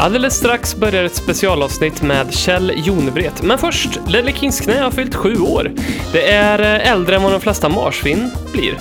[0.00, 3.42] Alldeles strax börjar ett specialavsnitt med Kjell Jonevret.
[3.42, 5.72] Men först, Ledley Kings knä har fyllt sju år.
[6.12, 8.78] Det är eh, äldre än vad de flesta marsvin blir.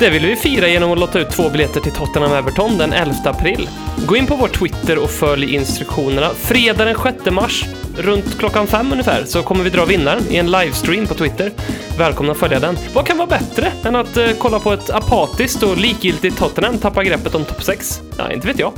[0.00, 3.14] Det vill vi fira genom att låta ut två biljetter till Tottenham Everton den 11
[3.24, 3.68] april.
[4.06, 6.30] Gå in på vår Twitter och följ instruktionerna.
[6.34, 7.64] Fredag den 6 mars,
[7.96, 11.52] runt klockan fem ungefär, så kommer vi dra vinnaren i en livestream på Twitter.
[11.98, 12.78] Välkomna att följa den.
[12.94, 17.04] Vad kan vara bättre än att eh, kolla på ett apatiskt och likgiltigt Tottenham tappa
[17.04, 18.00] greppet om topp 6?
[18.18, 18.72] Ja, inte vet jag.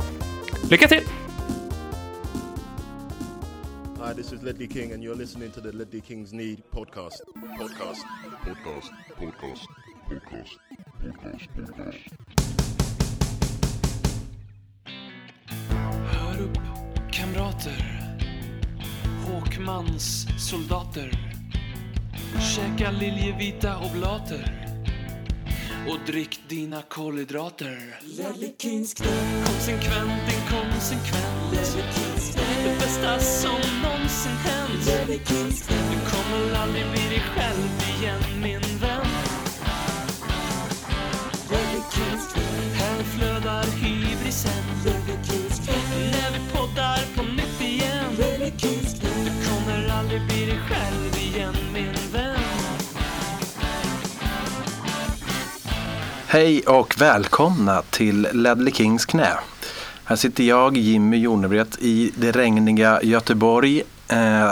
[0.69, 1.01] Lycka till!
[4.11, 7.21] Hi, this is Ledley King, and you're listening to the Ledley Kings Need podcast.
[7.57, 8.03] Podcast.
[8.43, 8.89] Podcast.
[9.17, 9.65] Podcast.
[10.09, 10.57] Podcast.
[11.01, 11.47] Podcast.
[11.55, 11.97] Podcast.
[16.11, 16.57] Hör upp,
[17.11, 18.11] kamrater.
[19.25, 21.11] Håkmans soldater.
[22.55, 24.70] Käka liljevita oblater.
[25.89, 27.99] Och drick dina kolhydrater.
[29.45, 31.51] Konsekvent, inkonsekvent.
[32.63, 34.85] Det bästa som någonsin hänt.
[35.67, 38.80] Du kommer aldrig bli dig själv igen, min
[56.33, 59.29] Hej och välkomna till Ledley Kings knä.
[60.03, 63.83] Här sitter jag, Jimmy Jonevret, i det regniga Göteborg.
[64.07, 64.51] Eh,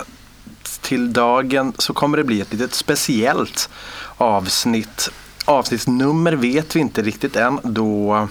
[0.82, 3.70] till dagen så kommer det bli ett litet speciellt
[4.18, 5.10] avsnitt.
[5.46, 8.28] Avsnittsnummer vet vi inte riktigt än då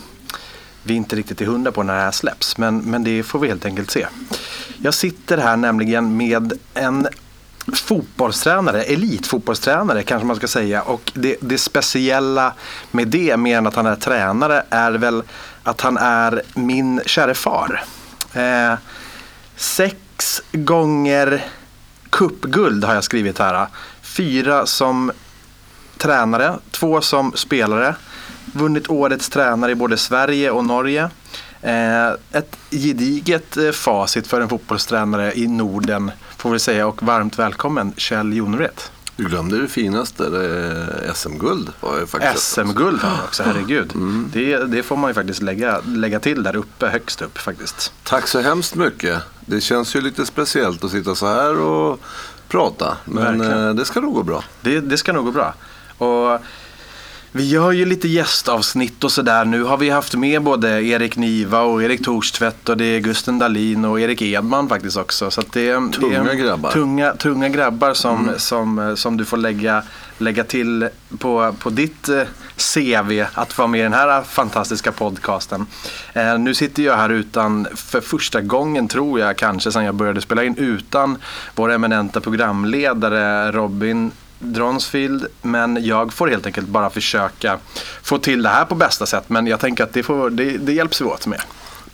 [0.82, 2.58] vi inte riktigt är hundra på när det här släpps.
[2.58, 4.06] Men, men det får vi helt enkelt se.
[4.78, 7.08] Jag sitter här nämligen med en
[7.74, 10.82] fotbollstränare, elitfotbollstränare kanske man ska säga.
[10.82, 12.52] Och det, det speciella
[12.90, 15.22] med det, mer än att han är tränare, är väl
[15.62, 17.84] att han är min käre far.
[18.32, 18.74] Eh,
[19.56, 21.44] sex gånger
[22.10, 23.66] cupguld har jag skrivit här.
[24.02, 25.12] Fyra som
[25.98, 27.94] tränare, två som spelare.
[28.44, 31.10] Vunnit årets tränare i både Sverige och Norge.
[31.62, 37.38] Eh, ett gediget eh, facit för en fotbollstränare i Norden får vi säga och varmt
[37.38, 38.92] välkommen Kjell Jonevret.
[39.16, 41.72] Du glömde det finaste, det är SM-guld.
[42.36, 43.92] SM-guld har också, herregud.
[44.32, 47.92] Det, det får man ju faktiskt lägga, lägga till där uppe, högst upp faktiskt.
[48.02, 49.22] Tack så hemskt mycket.
[49.40, 52.00] Det känns ju lite speciellt att sitta så här och
[52.48, 52.96] prata.
[53.04, 53.68] Men Verkligen.
[53.68, 54.44] eh, det ska nog gå bra.
[54.60, 55.54] Det, det ska nog gå bra.
[55.98, 56.40] Och
[57.38, 59.44] vi gör ju lite gästavsnitt och sådär.
[59.44, 63.38] Nu har vi haft med både Erik Niva och Erik Torstvedt och det är Gusten
[63.38, 65.30] Dahlin och Erik Edman faktiskt också.
[65.30, 66.70] Så det, är- Tunga det är grabbar.
[66.70, 69.82] Tunga, tunga grabbar som, som, som du får lägga,
[70.18, 70.88] lägga till
[71.18, 72.22] på, på ditt eh,
[72.56, 75.66] CV att vara med i den här fantastiska podcasten.
[76.12, 80.20] Eh, nu sitter jag här utan, för första gången tror jag kanske sedan jag började
[80.20, 81.16] spela in, utan
[81.54, 85.26] vår eminenta programledare Robin Dronsfield.
[85.42, 87.58] Men jag får helt enkelt bara försöka
[88.02, 89.24] få till det här på bästa sätt.
[89.26, 91.40] Men jag tänker att det, får, det, det hjälps vi åt med.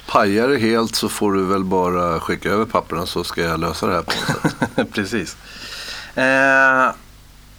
[0.06, 3.86] Pajar det helt så får du väl bara skicka över papperna så ska jag lösa
[3.86, 4.92] det här på något sätt.
[4.92, 5.36] Precis.
[6.14, 6.90] Eh,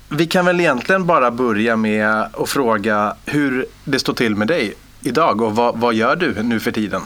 [0.09, 4.73] vi kan väl egentligen bara börja med att fråga hur det står till med dig
[5.02, 7.02] idag och vad, vad gör du nu för tiden?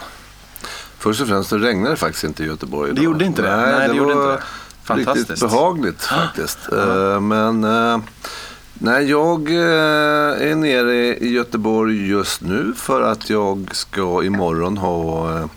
[0.98, 3.04] Först och främst, det regnade faktiskt inte i Göteborg idag.
[3.04, 3.56] gjorde inte det?
[3.56, 4.48] Nej, Nej, det det gjorde var inte det.
[4.90, 5.30] Fantastiskt.
[5.30, 6.58] riktigt behagligt faktiskt.
[6.72, 7.98] Eh, Men eh,
[8.74, 15.48] nej, jag eh, är nere i Göteborg just nu för att jag ska imorgon ha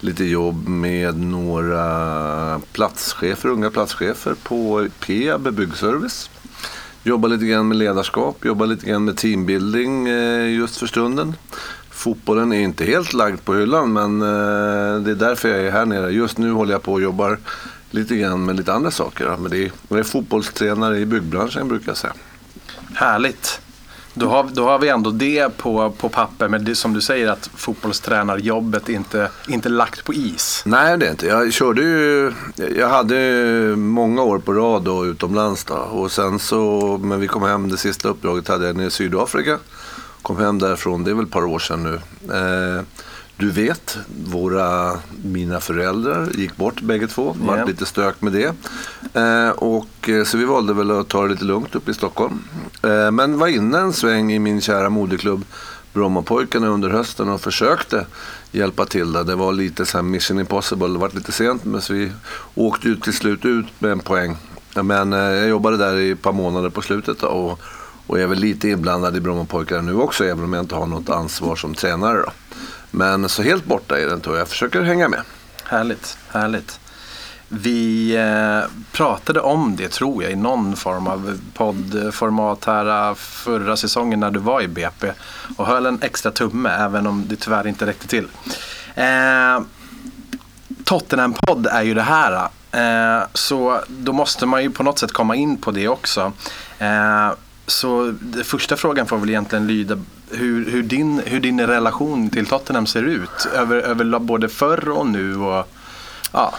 [0.00, 6.30] lite jobb med några platschefer, unga platschefer på Peab Byggservice.
[7.02, 10.06] Jobbar lite grann med ledarskap, jobbar lite grann med teambuilding
[10.56, 11.34] just för stunden.
[11.90, 14.18] Fotbollen är inte helt lagd på hyllan men
[15.04, 16.10] det är därför jag är här nere.
[16.10, 17.38] Just nu håller jag på och jobbar
[17.94, 19.36] lite grann med lite andra saker.
[19.40, 22.14] Men det är, jag är fotbollstränare i byggbranschen brukar jag säga.
[22.94, 23.60] Härligt.
[24.14, 26.48] Då har, då har vi ändå det på, på papper.
[26.48, 30.62] Men det, som du säger att fotbollstränarjobbet inte inte lagt på is.
[30.66, 31.26] Nej, det är inte.
[31.26, 32.32] Jag körde ju,
[32.76, 33.16] jag hade
[33.76, 35.74] många år på rad då, utomlands då.
[35.74, 39.58] Och sen så, men vi kom hem, det sista uppdraget hade jag nere i Sydafrika.
[40.22, 41.94] Kom hem därifrån, det är väl ett par år sedan nu.
[42.34, 42.82] Eh,
[43.36, 47.36] du vet, våra, mina föräldrar gick bort bägge två.
[47.40, 47.64] Det var Ja.
[47.64, 48.54] lite stök med det.
[49.20, 52.38] Eh, och, eh, så vi valde väl att ta det lite lugnt uppe i Stockholm.
[52.82, 55.44] Eh, men var inne en sväng i min kära moderklubb
[55.92, 58.06] Brommapojkarna under hösten och försökte
[58.52, 59.24] hjälpa till där.
[59.24, 60.86] Det var lite så mission impossible.
[60.88, 62.12] Det var lite sent men så vi
[62.54, 64.36] åkte ju till slut ut med en poäng.
[64.82, 67.60] Men eh, jag jobbade där i ett par månader på slutet då, och,
[68.06, 71.10] och är väl lite inblandad i Brommapojkarna nu också även om jag inte har något
[71.10, 72.18] ansvar som tränare.
[72.18, 72.30] Då.
[72.94, 75.20] Men så helt borta är den inte och jag försöker hänga med.
[75.64, 76.80] Härligt, härligt.
[77.48, 83.76] Vi eh, pratade om det tror jag i någon form av poddformat här eh, förra
[83.76, 85.12] säsongen när du var i BP
[85.56, 88.28] och höll en extra tumme även om det tyvärr inte räckte till.
[88.94, 89.60] Eh,
[90.84, 92.48] Tottenham-podd är ju det här.
[92.72, 96.32] Eh, så då måste man ju på något sätt komma in på det också.
[96.78, 97.30] Eh,
[97.66, 99.98] så den första frågan får väl egentligen lyda
[100.30, 103.46] hur, hur, din, hur din relation till Tottenham ser ut.
[103.54, 105.36] Över, över både förr och nu.
[105.36, 105.68] Och,
[106.32, 106.54] ja.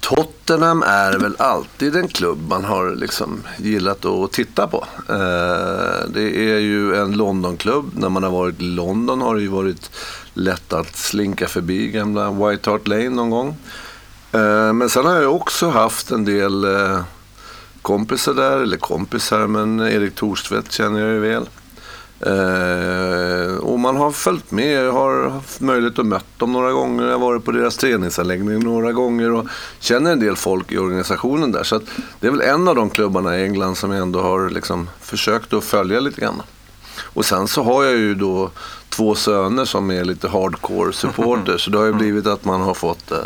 [0.00, 4.86] Tottenham är väl alltid en klubb man har liksom gillat att titta på.
[5.08, 7.90] Eh, det är ju en Londonklubb.
[7.94, 9.90] När man har varit i London har det ju varit
[10.34, 13.56] lätt att slinka förbi gamla White Hart Lane någon gång.
[14.32, 17.00] Eh, men sen har jag också haft en del eh,
[17.86, 21.48] kompisar där, eller kompisar, men Erik Thorstvedt känner jag ju väl.
[22.20, 27.04] Eh, och man har följt med, jag har haft möjlighet att möta dem några gånger,
[27.04, 29.46] jag har varit på deras träningsanläggning några gånger och
[29.78, 31.62] känner en del folk i organisationen där.
[31.62, 31.80] Så
[32.20, 35.52] det är väl en av de klubbarna i England som jag ändå har liksom försökt
[35.52, 36.42] att följa lite grann.
[37.00, 38.50] Och sen så har jag ju då
[38.88, 41.60] två söner som är lite hardcore supporters.
[41.64, 43.18] Så det har ju blivit att man har fått eh,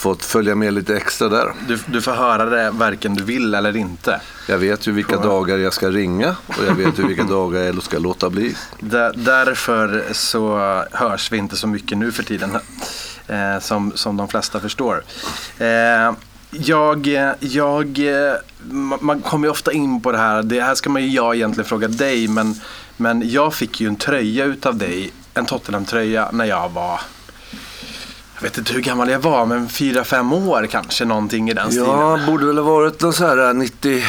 [0.00, 1.52] fått följa med lite extra där.
[1.68, 4.20] Du, du får höra det varken du vill eller inte.
[4.48, 7.82] Jag vet ju vilka dagar jag ska ringa och jag vet ju vilka dagar jag
[7.82, 8.56] ska låta bli.
[8.78, 10.58] Där, därför så
[10.92, 12.58] hörs vi inte så mycket nu för tiden.
[13.26, 15.02] Eh, som, som de flesta förstår.
[15.58, 16.12] Eh,
[16.50, 17.06] jag,
[17.40, 17.98] jag,
[19.00, 20.42] man kommer ju ofta in på det här.
[20.42, 22.28] Det här ska man ju jag egentligen fråga dig.
[22.28, 22.54] Men,
[22.96, 25.12] men jag fick ju en tröja utav dig.
[25.34, 27.00] En Tottenham-tröja när jag var
[28.40, 31.70] jag vet inte hur gammal jag var, men fyra fem år kanske någonting i den
[31.70, 31.88] stilen.
[31.88, 34.02] Ja, borde väl ha varit någon så här 93,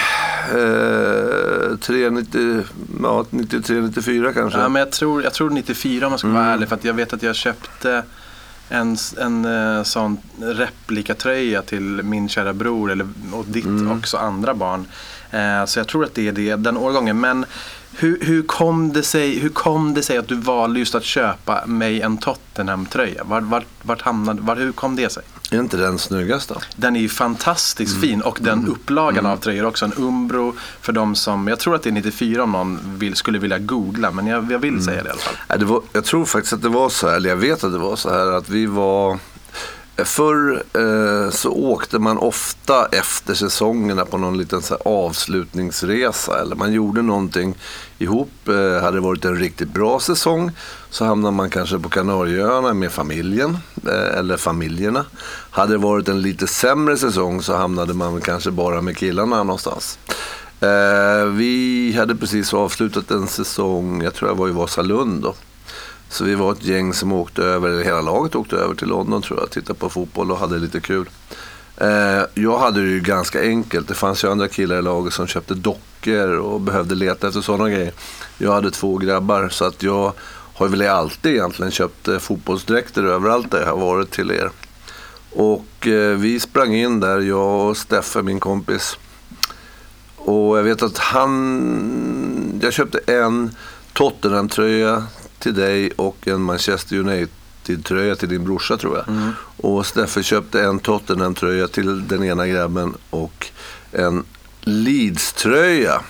[2.06, 2.63] eh, 90,
[3.04, 4.60] ja, 93, 94 kanske.
[4.60, 6.42] Ja, men jag tror, jag tror 94 om man ska mm.
[6.42, 8.04] vara ärlig, för jag vet att jag köpte
[8.69, 13.92] en, en uh, sån replikatröja till min kära bror eller, och ditt mm.
[13.92, 14.86] också andra barn.
[15.33, 17.19] Uh, så jag tror att det är det, den årgången.
[17.19, 17.45] Men
[17.98, 21.66] hur, hur, kom det sig, hur kom det sig att du valde just att köpa
[21.66, 23.24] mig en Tottenham-tröja?
[23.24, 25.24] Var, var, vart hamnade, var, hur kom det sig?
[25.51, 26.56] Är inte den snyggast då?
[26.75, 28.01] Den är ju fantastiskt mm.
[28.01, 28.72] fin och den mm.
[28.72, 29.31] upplagan mm.
[29.31, 29.86] av tröjor också.
[29.86, 33.39] En Umbro för de som, jag tror att det är 94 om någon vill, skulle
[33.39, 34.83] vilja googla men jag, jag vill mm.
[34.83, 35.60] säga det i alla fall.
[35.60, 37.78] Det var, jag tror faktiskt att det var så här, eller jag vet att det
[37.78, 39.19] var så här att vi var
[39.97, 46.73] Förr eh, så åkte man ofta efter säsongerna på någon liten så avslutningsresa eller man
[46.73, 47.55] gjorde någonting
[47.97, 48.47] ihop.
[48.47, 50.51] Eh, hade det varit en riktigt bra säsong
[50.89, 53.57] så hamnade man kanske på Kanarieöarna med familjen
[53.88, 55.05] eh, eller familjerna.
[55.51, 59.99] Hade det varit en lite sämre säsong så hamnade man kanske bara med killarna någonstans.
[60.59, 65.35] Eh, vi hade precis avslutat en säsong, jag tror jag var i Vasalund då.
[66.11, 69.21] Så vi var ett gäng som åkte över, eller hela laget åkte över till London
[69.21, 71.09] tror jag, tittade på fotboll och hade lite kul.
[71.77, 73.87] Eh, jag hade det ju ganska enkelt.
[73.87, 77.69] Det fanns ju andra killar i laget som köpte dockor och behövde leta efter sådana
[77.69, 77.93] grejer.
[78.37, 80.13] Jag hade två grabbar så att jag
[80.53, 84.49] har väl alltid egentligen köpt eh, fotbollsdräkter överallt där jag har varit till er.
[85.31, 88.97] Och eh, vi sprang in där, jag och Steffe, min kompis.
[90.17, 92.59] Och jag vet att han...
[92.63, 93.55] Jag köpte en
[93.93, 95.03] Tottenham-tröja
[95.41, 99.07] till dig och en Manchester United-tröja till din brorsa tror jag.
[99.07, 99.31] Mm.
[99.57, 103.47] Och Steffe köpte en Tottenham-tröja till den ena grabben och
[103.92, 104.23] en
[104.61, 106.01] Leeds-tröja.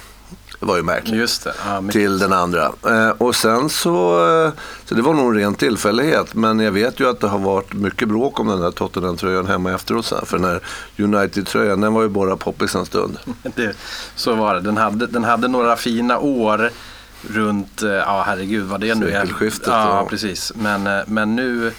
[0.62, 1.16] Det var ju märkligt.
[1.16, 1.54] Just det.
[1.66, 2.72] Ja, till den andra.
[2.88, 4.52] Eh, och sen så, eh,
[4.86, 6.34] så det var nog en ren tillfällighet.
[6.34, 9.72] Men jag vet ju att det har varit mycket bråk om den där Tottenham-tröjan hemma
[9.72, 10.26] efteråt sen.
[10.26, 10.62] För den här
[10.98, 13.18] United-tröjan, den var ju bara poppis en stund.
[13.56, 13.76] Det,
[14.16, 14.62] så var det.
[14.62, 16.70] Den hade, den hade några fina år
[17.30, 19.22] runt, eh, ja herregud vad det nu är.
[19.22, 19.68] Sekelskiftet.
[19.68, 20.52] Ja, precis.
[20.56, 21.72] Men, eh, men nu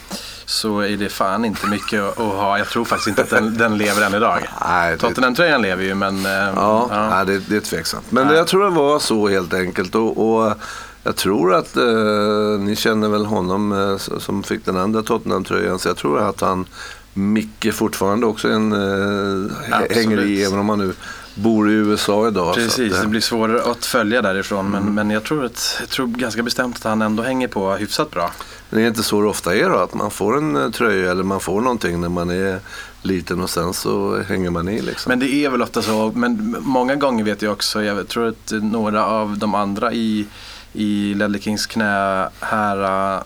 [0.46, 2.58] så är det fan inte mycket att ha.
[2.58, 4.48] Jag tror faktiskt inte att den, den lever än idag.
[4.68, 6.26] Nej, Tottenham-tröjan lever ju men...
[6.26, 7.08] Eh, ja, ja.
[7.10, 8.12] Nej, det, det är tveksamt.
[8.12, 9.94] Men det, jag tror det var så helt enkelt.
[9.94, 10.54] Och, och
[11.02, 15.78] jag tror att eh, ni känner väl honom eh, som fick den andra Tottenham-tröjan.
[15.78, 16.66] Så jag tror att han,
[17.14, 19.50] Micke fortfarande också en, eh,
[19.90, 20.92] hänger i även om han nu
[21.34, 22.54] bor i USA idag.
[22.54, 23.00] Precis, det...
[23.00, 23.06] det...
[23.06, 24.66] blir svårare att följa därifrån.
[24.66, 24.84] Mm.
[24.84, 28.10] Men, men jag, tror att, jag tror ganska bestämt att han ändå hänger på hyfsat
[28.10, 28.30] bra.
[28.70, 29.78] Men det är inte så det ofta är då?
[29.78, 32.60] Att man får en eh, tröja eller man får någonting när man är
[33.02, 35.10] liten och sen så hänger man i liksom.
[35.10, 36.12] Men det är väl ofta så.
[36.14, 40.26] Men många gånger vet jag också, jag tror att några av de andra i,
[40.72, 43.22] i Ledley Kings knä här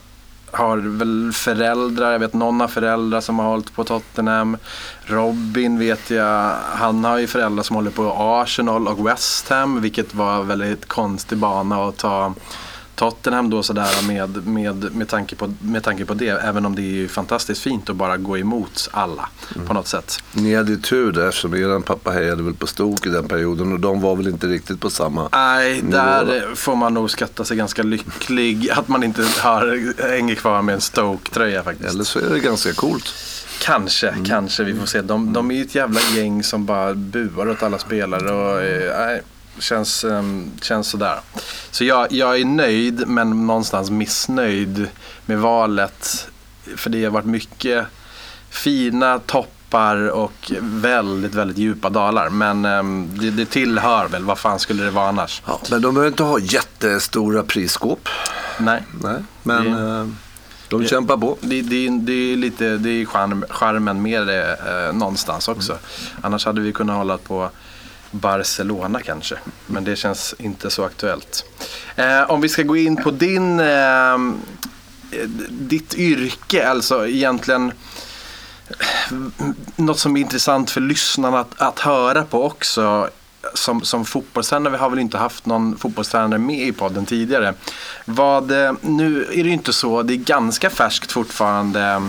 [0.57, 4.57] har väl föräldrar, jag vet någon har föräldrar som har hållit på Tottenham.
[5.05, 10.15] Robin vet jag, han har ju föräldrar som håller på Arsenal och West Ham vilket
[10.15, 12.35] var en väldigt konstig bana att ta,
[12.97, 16.29] Tottenham då sådär med, med, med, tanke på, med tanke på det.
[16.29, 19.29] Även om det är ju fantastiskt fint att bara gå emot alla
[19.67, 20.19] på något sätt.
[20.33, 23.73] Ni hade ju tur där eftersom er pappa hejade väl på Stok i den perioden
[23.73, 25.29] och de var väl inte riktigt på samma.
[25.33, 25.91] Nej, Nivå.
[25.91, 30.75] där får man nog skatta sig ganska lycklig att man inte har, hänger kvar med
[30.75, 31.91] en Stoke-tröja faktiskt.
[31.91, 33.15] Eller så är det ganska coolt.
[33.61, 34.25] Kanske, Mm.
[34.25, 34.65] kanske.
[34.65, 35.03] Vi får se.
[35.03, 39.19] De, de är ju ett jävla gäng som bara buar åt alla spelare och eh,
[39.59, 41.21] känns, um, känns sådär.
[41.71, 44.89] Så jag, jag är nöjd men någonstans missnöjd
[45.27, 46.29] med valet.
[46.77, 47.87] För det har varit mycket
[48.51, 52.29] fina toppar och väldigt, väldigt djupa dalar.
[52.31, 54.25] Men ehm, det, det tillhör väl.
[54.25, 55.43] Vad fan skulle det vara annars?
[55.47, 58.09] Ja, men de behöver inte ha jättestora prisskåp.
[58.59, 58.83] Nej.
[59.03, 60.07] Nej, men Det- eh,
[60.69, 61.37] de kämpar på.
[61.41, 64.53] Det, är lite det är charm, charmen med det
[64.89, 65.79] eh, någonstans också.
[66.23, 67.51] Annars hade vi kunnat hålla på
[68.11, 69.37] Barcelona kanske.
[69.67, 71.45] Men det känns inte så aktuellt.
[71.97, 74.19] Eh, om vi ska gå in på din, eh,
[75.49, 77.73] ditt yrke, alltså egentligen
[78.69, 79.17] eh,
[79.77, 83.11] något som är intressant för lyssnarna att, att höra på också.
[83.55, 87.55] Som, som fotbollstränare, vi har väl inte haft någon fotbollstränare med i podden tidigare.
[88.05, 92.01] Vad, eh, nu är det ju inte så, det är ganska färskt fortfarande eh,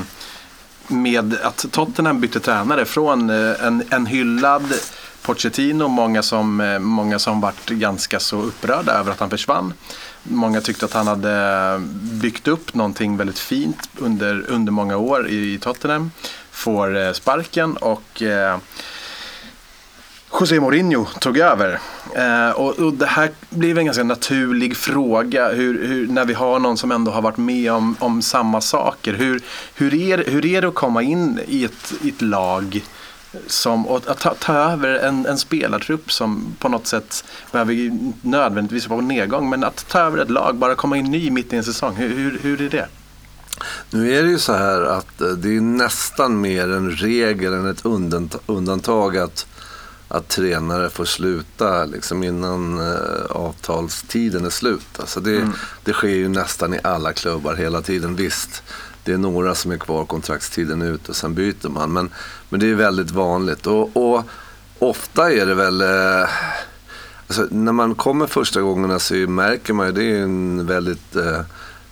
[0.87, 4.73] med att Tottenham bytte tränare från en, en hyllad
[5.27, 9.73] Pochettino, många som, eh, många som varit ganska så upprörda över att han försvann.
[10.23, 11.77] Många tyckte att han hade
[12.21, 16.11] byggt upp någonting väldigt fint under, under många år i, Tottenham.
[16.51, 18.57] Får eh, sparken och eh,
[20.39, 21.79] José Mourinho tog över.
[22.15, 26.59] Eh, och, och det här blev en ganska naturlig fråga hur, hur, när vi har
[26.59, 29.13] någon som ändå har varit med om, om samma saker.
[29.13, 29.41] Hur,
[29.75, 32.81] hur, är, hur är det att komma in i ett, i ett lag
[33.47, 37.91] som, och att ta, ta över en, en spelartrupp som på något sätt behöver
[38.21, 41.53] nödvändigtvis vara på nedgång men att ta över ett lag, bara komma in ny mitt
[41.53, 41.95] i en säsong.
[41.95, 42.87] Hur, hur, hur är det?
[43.89, 47.67] Nu är det ju så här att eh, det är nästan mer en regel än
[47.67, 49.45] ett undant- undantag att,
[50.07, 54.99] att tränare får sluta liksom innan eh, avtalstiden är slut.
[54.99, 55.47] Alltså det,
[55.83, 58.15] det sker ju nästan i alla klubbar hela tiden.
[58.15, 58.63] Visst,
[59.07, 61.93] det är några som är kvar kontraktstiden ut och sen byter man.
[61.93, 62.09] Men,
[62.49, 63.67] men det är väldigt vanligt.
[63.67, 64.23] Och, och
[64.79, 65.81] ofta är det väl...
[65.81, 66.29] Eh,
[67.29, 71.39] Alltså, när man kommer första gångerna så märker man ju det är en väldigt eh,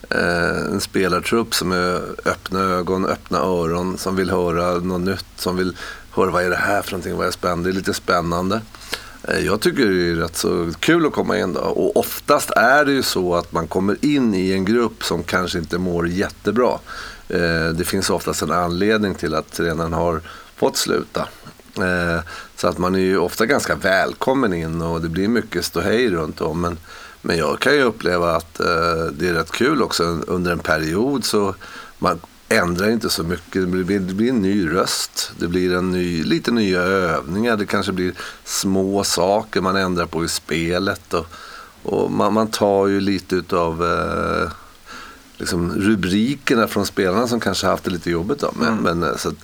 [0.09, 5.57] eh, en spelartrupp som är öppna ögon, öppna öron, som vill höra något nytt, som
[5.57, 5.77] vill
[6.11, 8.61] höra vad är det här för någonting, vad är spännande, det är lite spännande.
[9.27, 11.59] Eh, jag tycker det är rätt så kul att komma in då.
[11.59, 15.59] Och oftast är det ju så att man kommer in i en grupp som kanske
[15.59, 16.79] inte mår jättebra.
[17.29, 20.21] Eh, det finns oftast en anledning till att tränaren har
[20.55, 21.27] fått sluta.
[21.77, 22.19] Eh,
[22.55, 26.41] så att man är ju ofta ganska välkommen in och det blir mycket ståhej runt
[26.41, 26.61] om.
[26.61, 26.77] Men,
[27.21, 28.53] men jag kan ju uppleva att
[29.13, 31.55] det är rätt kul också under en period så
[31.97, 32.19] man
[32.55, 33.61] ändrar inte så mycket.
[33.61, 37.65] Det blir, det blir en ny röst, det blir en ny, lite nya övningar, det
[37.65, 41.13] kanske blir små saker man ändrar på i spelet.
[41.13, 41.25] Och,
[41.83, 44.51] och man, man tar ju lite utav eh,
[45.37, 48.39] liksom rubrikerna från spelarna som kanske haft det lite jobbigt.
[48.39, 48.51] Då.
[48.59, 49.35] Men, men, eh, så att,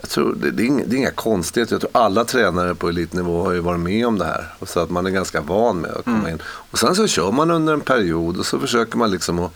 [0.00, 1.74] jag tror det, det, är inga, det är inga konstigheter.
[1.74, 4.54] Jag tror alla tränare på elitnivå har ju varit med om det här.
[4.58, 6.38] Och så att man är ganska van med att komma in.
[6.44, 9.52] Och sen så kör man under en period och så försöker man liksom att,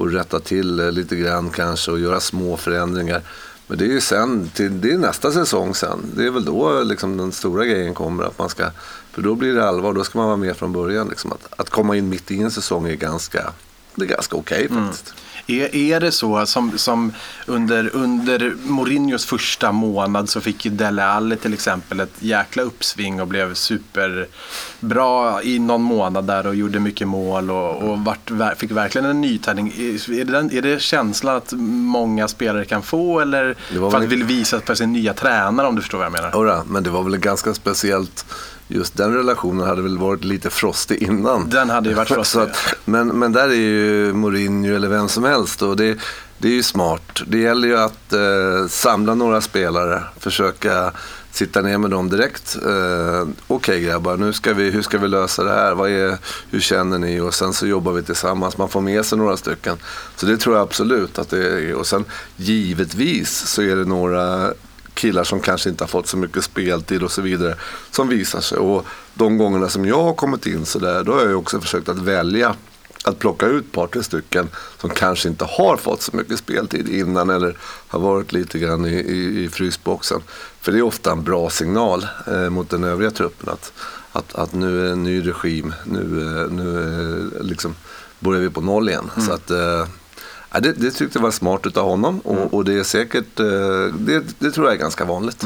[0.00, 3.22] att rätta till lite grann kanske och göra små förändringar.
[3.66, 6.12] Men det är ju sen, till, det är nästa säsong sen.
[6.16, 8.24] Det är väl då liksom den stora grejen kommer.
[8.24, 8.70] Att man ska,
[9.12, 11.08] för då blir det allvar, då ska man vara med från början.
[11.08, 11.32] Liksom.
[11.32, 13.52] Att, att komma in mitt i en säsong är ganska,
[13.94, 15.14] det är ganska okej faktiskt.
[15.50, 17.12] Är, är det så som, som
[17.46, 23.20] under, under Mourinhos första månad så fick ju Dele Alli till exempel ett jäkla uppsving
[23.20, 28.70] och blev superbra i någon månad där och gjorde mycket mål och, och vart, fick
[28.70, 29.74] verkligen en nytändning.
[29.78, 33.94] Är, är, det den, är det känslan att många spelare kan få eller för att
[33.94, 36.30] väl- vill visa för sin nya tränare om du förstår vad jag menar?
[36.34, 38.26] Jodå, men det var väl ganska speciellt.
[38.68, 41.50] Just den relationen hade väl varit lite frostig innan.
[41.50, 45.08] Den hade ju varit frostig, Så att, men, men där är ju Mourinho eller vem
[45.08, 45.62] som helst.
[45.62, 45.98] Och det,
[46.38, 47.22] det är ju smart.
[47.26, 50.02] Det gäller ju att eh, samla några spelare.
[50.18, 50.92] Försöka
[51.32, 52.56] sitta ner med dem direkt.
[52.66, 55.74] Eh, Okej grabbar, nu ska vi, hur ska vi lösa det här?
[55.74, 56.18] Vad är,
[56.50, 57.20] hur känner ni?
[57.20, 58.58] Och sen så jobbar vi tillsammans.
[58.58, 59.76] Man får med sig några stycken.
[60.16, 61.74] Så det tror jag absolut att det är.
[61.74, 62.04] Och sen
[62.36, 64.52] givetvis så är det några
[64.98, 67.54] killar som kanske inte har fått så mycket speltid och så vidare
[67.90, 68.58] som visar sig.
[68.58, 71.88] Och de gångerna som jag har kommit in så där, då har jag också försökt
[71.88, 72.54] att välja
[73.04, 76.88] att plocka ut ett par, tre stycken som kanske inte har fått så mycket speltid
[76.88, 77.56] innan eller
[77.88, 80.20] har varit lite grann i, i, i frysboxen.
[80.60, 83.72] För det är ofta en bra signal eh, mot den övriga truppen att,
[84.12, 87.74] att, att nu är det en ny regim, nu, eh, nu eh, liksom
[88.18, 89.10] börjar vi på noll igen.
[89.26, 89.86] Så att, eh,
[90.52, 93.46] ja, det, det tyckte jag var smart utav honom och, och det är säkert, eh,
[93.98, 95.44] det, det tror jag är ganska vanligt.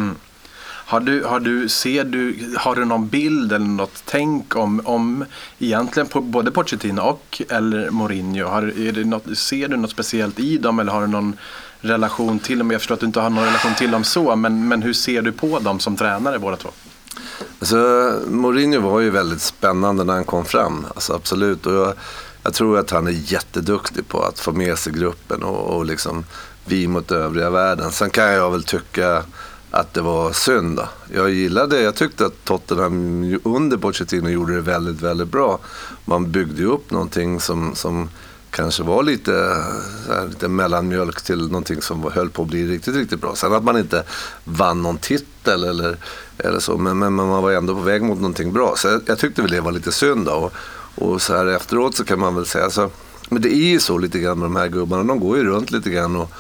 [0.93, 5.25] Har du, har, du, ser du, har du någon bild eller något tänk om, om
[5.59, 8.47] egentligen på både Pochettino och eller Mourinho?
[8.47, 11.37] Har, är det något, ser du något speciellt i dem eller har du någon
[11.81, 12.71] relation till dem?
[12.71, 15.23] Jag förstår att du inte har någon relation till dem så, men, men hur ser
[15.23, 16.69] du på dem som tränare båda två?
[17.59, 17.77] Alltså,
[18.29, 21.67] Mourinho var ju väldigt spännande när han kom fram, alltså, absolut.
[21.67, 21.95] Och jag,
[22.43, 26.25] jag tror att han är jätteduktig på att få med sig gruppen och, och liksom
[26.65, 27.93] vi mot övriga världen.
[27.93, 29.23] Sen kan jag väl tycka
[29.71, 30.77] att det var synd.
[30.77, 30.89] Då.
[31.15, 35.59] Jag gillade, jag tyckte att Tottenham under Pochettino gjorde det väldigt, väldigt bra.
[36.05, 38.09] Man byggde ju upp någonting som, som
[38.51, 39.57] kanske var lite,
[40.09, 43.35] här, lite mellanmjölk till någonting som höll på att bli riktigt, riktigt bra.
[43.35, 44.05] Sen att man inte
[44.45, 45.97] vann någon titel eller,
[46.39, 48.75] eller så, men, men man var ändå på väg mot någonting bra.
[48.77, 50.27] Så jag, jag tyckte väl det var lite synd.
[50.27, 50.33] Då.
[50.33, 50.53] Och,
[50.95, 52.91] och så här efteråt så kan man väl säga så.
[53.29, 55.05] Men det är ju så lite grann med de här gubbarna.
[55.05, 56.31] De går ju runt lite grann och,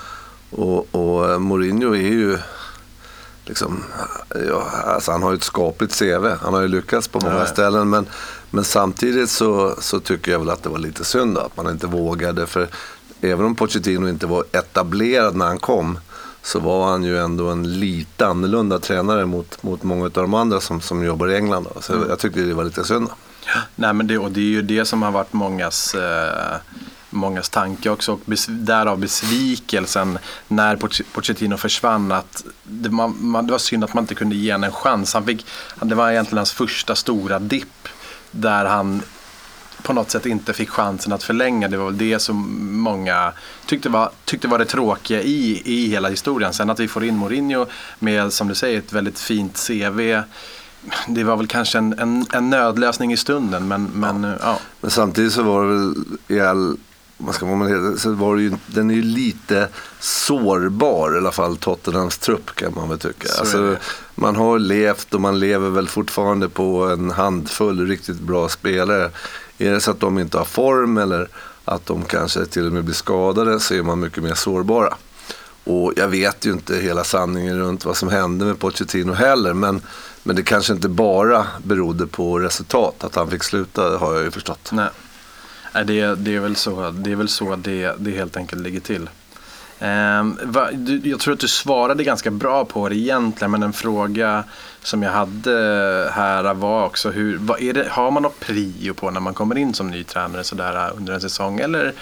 [0.50, 2.38] och, och Mourinho är ju
[3.44, 3.84] liksom,
[4.48, 6.26] ja, alltså han har ju ett skapligt CV.
[6.42, 7.46] Han har ju lyckats på många ja.
[7.46, 7.90] ställen.
[7.90, 8.06] Men,
[8.50, 11.86] men samtidigt så, så tycker jag väl att det var lite synd att man inte
[11.86, 12.46] vågade.
[12.46, 12.68] För
[13.20, 15.98] även om Pochettino inte var etablerad när han kom
[16.42, 20.60] så var han ju ändå en lite annorlunda tränare mot, mot många av de andra
[20.60, 21.66] som, som jobbar i England.
[21.74, 21.80] Då.
[21.80, 23.06] Så jag tyckte det var lite synd.
[23.08, 23.14] Då.
[23.74, 26.56] Nej, men det, och det är ju det som har varit mångas, eh,
[27.10, 28.12] mångas tanke också.
[28.12, 30.18] Och bes, därav besvikelsen
[30.48, 30.76] när
[31.12, 32.12] Pochettino försvann.
[32.12, 35.14] Att det, man, man, det var synd att man inte kunde ge honom en chans.
[35.14, 35.46] Han fick,
[35.80, 37.88] det var egentligen hans första stora dipp.
[38.30, 39.02] Där han
[39.82, 41.68] på något sätt inte fick chansen att förlänga.
[41.68, 43.32] Det var väl det som många
[43.66, 46.52] tyckte var, tyckte var det tråkiga i, i hela historien.
[46.52, 47.66] Sen att vi får in Mourinho
[47.98, 50.22] med, som du säger, ett väldigt fint CV.
[51.08, 54.58] Det var väl kanske en, en, en nödlösning i stunden men, men ja.
[54.80, 55.94] Men samtidigt så var det väl
[56.28, 56.76] i all,
[57.16, 59.68] vad ska man heta, så var det ju, den är ju lite
[60.00, 63.28] sårbar i alla fall Tottenhams trupp kan man väl tycka.
[63.40, 63.76] Alltså,
[64.14, 69.10] man har levt och man lever väl fortfarande på en handfull riktigt bra spelare.
[69.58, 71.28] Är det så att de inte har form eller
[71.64, 74.94] att de kanske till och med blir skadade så är man mycket mer sårbara.
[75.64, 79.54] Och jag vet ju inte hela sanningen runt vad som hände med Pochettino heller.
[79.54, 79.80] Men,
[80.22, 83.04] men det kanske inte bara berodde på resultat.
[83.04, 84.70] Att han fick sluta har jag ju förstått.
[84.72, 84.88] Nej.
[85.72, 89.08] Det, det är väl så det, är väl så det, det helt enkelt ligger till.
[89.78, 90.38] Ehm,
[91.04, 94.44] jag tror att du svarade ganska bra på det egentligen men en fråga
[94.82, 99.10] som jag hade här var också hur, vad är det, har man något prio på
[99.10, 101.92] när man kommer in som ny tränare sådär under en säsong eller,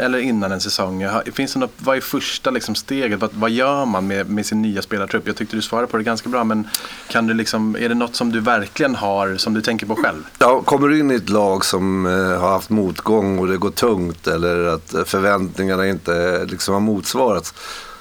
[0.00, 1.06] eller innan en säsong?
[1.32, 3.20] Finns det något, vad är första liksom steget?
[3.20, 5.26] Vad, vad gör man med, med sin nya spelartrupp?
[5.26, 6.68] Jag tyckte du svarade på det ganska bra men
[7.08, 10.22] kan du liksom, är det något som du verkligen har som du tänker på själv?
[10.38, 13.70] Ja, kommer du in i ett lag som eh, har haft motgång och det går
[13.70, 17.54] tungt eller att eh, förväntningarna inte eh, liksom har motsvarats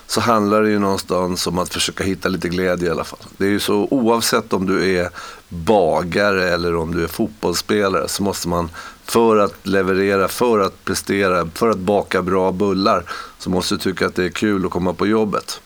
[0.07, 3.19] så handlar det ju någonstans om att försöka hitta lite glädje i alla fall.
[3.37, 5.09] Det är ju så oavsett om du är
[5.49, 8.69] bagare eller om du är fotbollsspelare så måste man
[9.05, 13.03] för att leverera, för att prestera, för att baka bra bullar
[13.39, 15.61] så måste du tycka att det är kul att komma på jobbet.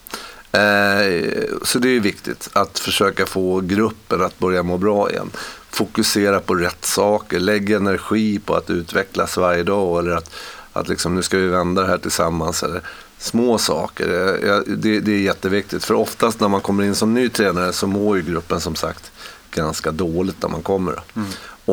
[0.52, 5.30] Eh, så det är viktigt att försöka få gruppen att börja må bra igen.
[5.70, 10.36] Fokusera på rätt saker, lägg energi på att utvecklas varje dag eller att,
[10.74, 12.64] att liksom, nu ska vi vända det här tillsammans.
[12.64, 12.82] Eller
[13.18, 14.08] små saker,
[14.48, 15.84] Eh, det, det är jätteviktigt.
[15.84, 19.12] För oftast när man kommer in som ny tränare så mår ju gruppen som sagt
[19.52, 20.92] ganska dåligt när man kommer.
[20.92, 21.22] då.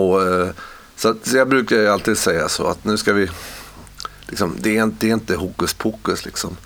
[0.01, 0.49] Och, eh,
[0.97, 3.31] så, att, så jag brukar ju alltid säga så att nu ska vi
[4.29, 6.57] liksom, det, är, inte- det är inte hokus pokus liksom.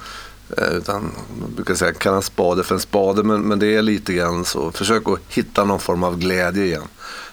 [0.58, 1.02] Eh, Utan
[1.40, 4.44] man brukar säga kalla en spade för en spade men, men det är lite grann
[4.44, 4.72] så.
[4.72, 6.88] Försök att hitta någon form av glädje igen.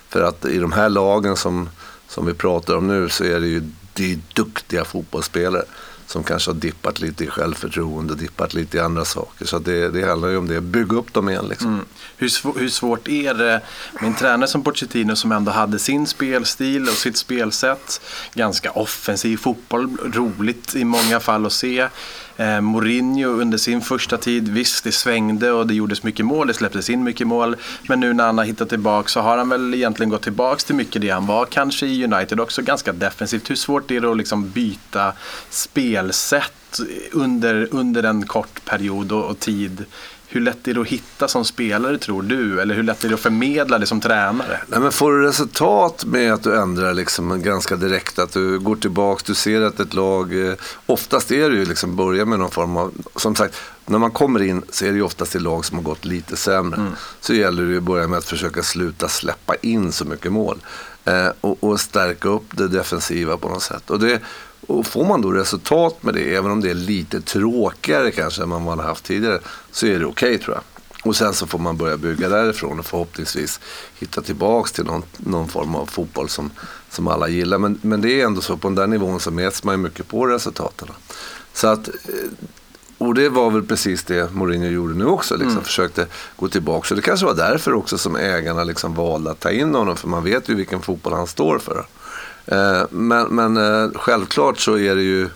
[0.10, 1.70] För att i de här lagen som,
[2.10, 5.64] som vi pratar om nu så är det ju det är duktiga fotbollsspelare
[6.08, 9.46] som kanske har dippat lite i självförtroende, dippat lite i andra saker.
[9.46, 11.74] Så det, det handlar ju om det, bygga upp dem igen liksom.
[11.74, 11.86] Mm.
[12.18, 13.62] Hur, sv- hur svårt är det
[13.94, 18.02] med en tränare som Pochettino som ändå hade sin spelstil och sitt spelsätt.
[18.34, 21.88] Ganska offensiv fotboll, roligt i många fall att se.
[22.38, 26.54] Eh, Mourinho under sin första tid, visst det svängde och det gjordes mycket mål, det
[26.54, 27.56] släpptes in mycket mål.
[27.88, 30.76] Men nu när han har hittat tillbaka så har han väl egentligen gått tillbaka till
[30.76, 33.50] mycket det han var kanske i United också ganska defensivt.
[33.50, 35.14] Hur svårt är det att liksom byta
[35.50, 36.80] spelsätt
[37.12, 39.86] under, under en kort period och, och tid?
[40.30, 42.62] Hur lätt är det att hitta som spelare tror du?
[42.62, 44.60] Eller hur lätt är det att förmedla det som tränare?
[44.68, 48.76] Nej, men får du resultat med att du ändrar liksom ganska direkt, att du går
[48.76, 50.54] tillbaka, du ser att ett lag, eh,
[50.86, 54.44] oftast är det ju liksom börja med någon form av, som sagt, när man kommer
[54.44, 56.92] in så är det ju oftast ett lag som har gått lite sämre.
[57.20, 60.60] Så gäller det ju att börja med att försöka sluta släppa in så mycket mål.
[61.06, 63.90] Eh, och, och stärka upp det defensiva på något sätt.
[63.90, 64.20] Och det,
[64.68, 68.50] Och får man då resultat med det, även om det är lite tråkigare kanske än
[68.50, 69.40] vad man har haft tidigare,
[69.72, 70.64] så är det okej okay, tror jag.
[71.04, 73.60] Och sen så får man börja bygga därifrån och förhoppningsvis
[74.00, 76.52] hitta tillbaks till någon, någon form av fotboll som,
[76.90, 77.58] som alla gillar.
[77.58, 80.08] Men, men det är ändå så, på den där nivån så mäts man ju mycket
[80.08, 80.88] på resultaten.
[81.54, 81.94] Så att, eh,
[82.98, 85.36] och det var väl precis det Mourinho gjorde nu också.
[85.36, 85.64] Liksom, mm.
[85.64, 86.88] Försökte gå tillbaka.
[86.88, 89.96] Så det kanske var därför också som ägarna liksom valde att ta in honom.
[89.96, 91.86] För man vet ju vilken fotboll han står för.
[92.48, 95.30] Eh, men, men eh, självklart så är det ju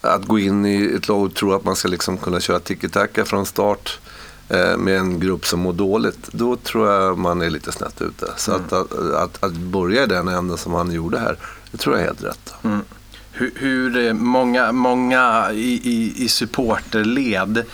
[0.00, 3.24] att gå in i ett lag och tro att man ska liksom kunna köra tiki-taka
[3.24, 3.98] från start
[4.48, 6.28] eh, med en grupp som mår dåligt.
[6.32, 8.32] Då tror jag man är lite snett ute.
[8.36, 8.64] Så mm.
[8.64, 11.36] att, att, att, att, börja i den änden som han gjorde här,
[11.70, 12.54] det tror jag är helt rätt.
[12.62, 12.80] Mm.
[13.32, 17.64] Hur, hur, många, många i, i, i supporterled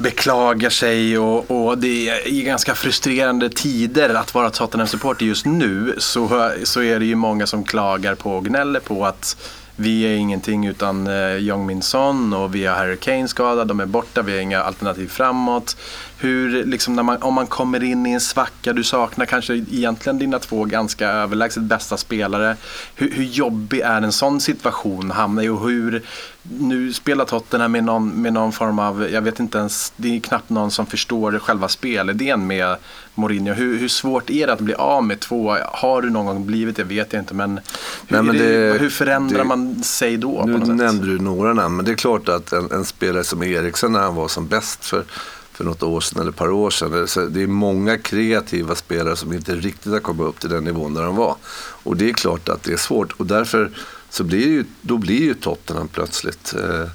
[0.00, 5.94] beklagar sig och, och, det är i ganska frustrerande tider att vara Tottenham-supporter just nu
[5.98, 9.36] så, så är det ju många som klagar på och gnäller på att
[9.80, 13.80] vi är ingenting utan eh, Jong Min Son och vi har Harry Kane skadad, de
[13.80, 15.76] är borta, vi har inga alternativ framåt.
[16.18, 20.18] Hur, liksom, när man, om man kommer in i en svacka, du saknar kanske egentligen
[20.18, 22.56] dina två ganska överlägset bästa spelare.
[22.94, 26.02] Hur, hur jobbig är en sån situation att hamna i och hur,
[26.42, 30.20] nu spelar Tottenham med någon, med någon form av, jag vet inte ens, det är
[30.20, 32.76] knappt någon som förstår själva spelidén med
[33.14, 33.54] Mourinho.
[33.54, 35.56] Hur, hur svårt är det att bli av med två?
[35.64, 37.60] Har du någon gång blivit det vet jag inte men
[38.08, 40.44] hur, Nej, men det, hur förändrar det, man sig då?
[40.46, 43.92] Nu nämnde du några namn men det är klart att en, en spelare som Eriksen
[43.92, 45.04] när han var som bäst för
[45.52, 47.32] för något år sedan eller ett par år sedan.
[47.32, 51.02] Det är många kreativa spelare som inte riktigt har kommit upp till den nivån där
[51.02, 51.36] de var.
[51.82, 53.70] Och det är klart att det är svårt och därför
[54.10, 56.88] så blir ju, då blir ju Tottenham plötsligt eh,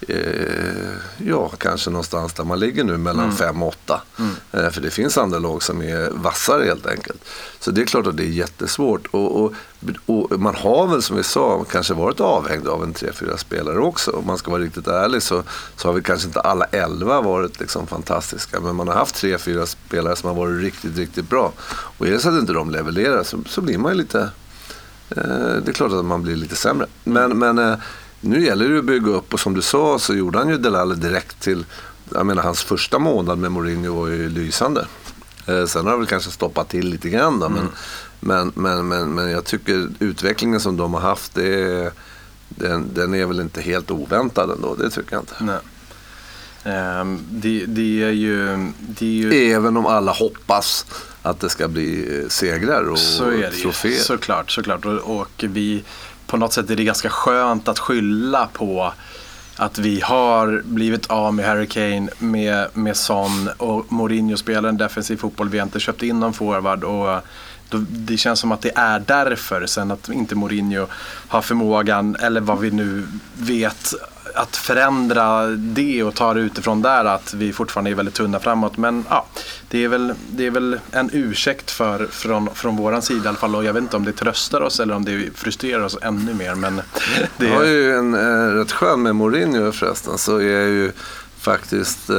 [0.00, 3.62] eh, ja, kanske någonstans där man ligger nu mellan 5 mm.
[3.62, 4.00] och 8.
[4.18, 4.30] Mm.
[4.52, 7.24] Eh, för det finns andra lag som är vassare helt enkelt.
[7.60, 9.06] Så det är klart att det är jättesvårt.
[9.06, 9.52] Och, och,
[10.06, 14.10] och man har väl som vi sa kanske varit avhängd av en 3-4 spelare också.
[14.10, 15.42] Om man ska vara riktigt ärlig så,
[15.76, 18.60] så har vi kanske inte alla 11 varit liksom fantastiska.
[18.60, 21.52] Men man har haft 3-4 spelare som har varit riktigt, riktigt bra.
[21.98, 24.30] Och är det så att inte de levererar så, så blir man ju lite
[25.08, 26.86] det är klart att man blir lite sämre.
[27.04, 27.78] Men, men eh,
[28.20, 30.94] nu gäller det att bygga upp och som du sa så gjorde han ju Delale
[30.94, 31.64] direkt till,
[32.14, 34.86] jag menar hans första månad med Mourinho var ju lysande.
[35.46, 37.66] Eh, sen har det väl kanske stoppat till lite grann då, mm.
[38.20, 41.92] men, men, men, men, jag tycker utvecklingen som de har haft, det
[42.48, 45.34] den, den är väl inte helt oväntad ändå, det tycker jag inte.
[45.40, 45.58] Nej.
[47.00, 49.52] Um, det, det, är ju, det är ju...
[49.52, 50.86] Även om alla hoppas
[51.28, 53.92] att det ska bli segrar och så är det troféer.
[53.92, 53.98] Ju.
[53.98, 54.84] Såklart, såklart.
[54.84, 55.84] Och, och vi
[56.26, 58.92] på något sätt är det ganska skönt att skylla på
[59.56, 64.76] att vi har blivit av med Harry Kane, med, med Son och Mourinho spelar en
[64.76, 65.48] defensiv fotboll.
[65.48, 66.84] Vi har inte köpt in någon forward.
[66.84, 67.22] Och
[67.68, 69.66] då, det känns som att det är därför.
[69.66, 70.86] Sen att inte Mourinho
[71.28, 73.06] har förmågan, eller vad vi nu
[73.38, 73.94] vet,
[74.38, 78.76] att förändra det och ta det utifrån där att vi fortfarande är väldigt tunna framåt.
[78.76, 79.26] Men ja,
[79.68, 83.38] det är väl, det är väl en ursäkt för, från, från vår sida i alla
[83.38, 83.54] fall.
[83.54, 86.54] Och jag vet inte om det tröstar oss eller om det frustrerar oss ännu mer.
[86.54, 86.76] Men
[87.36, 87.46] det...
[87.46, 90.18] Jag har ju en eh, rätt skön med Mourinho förresten.
[90.18, 90.92] Så är ju
[91.38, 92.16] faktiskt, eh,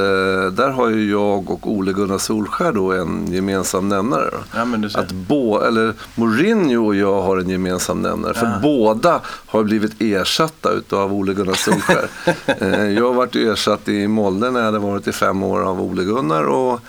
[0.52, 4.30] där har ju jag och Ole Gunnar Solskär då en gemensam nämnare.
[4.54, 8.34] Ja, att bo, eller Mourinho och jag har en gemensam nämnare.
[8.34, 12.08] För båda har blivit ersatta av Ole Gunnar Solskär.
[12.46, 15.80] eh, jag har varit ersatt i Molde när jag hade varit i fem år av
[15.80, 16.44] Ole Gunnar.
[16.44, 16.80] Och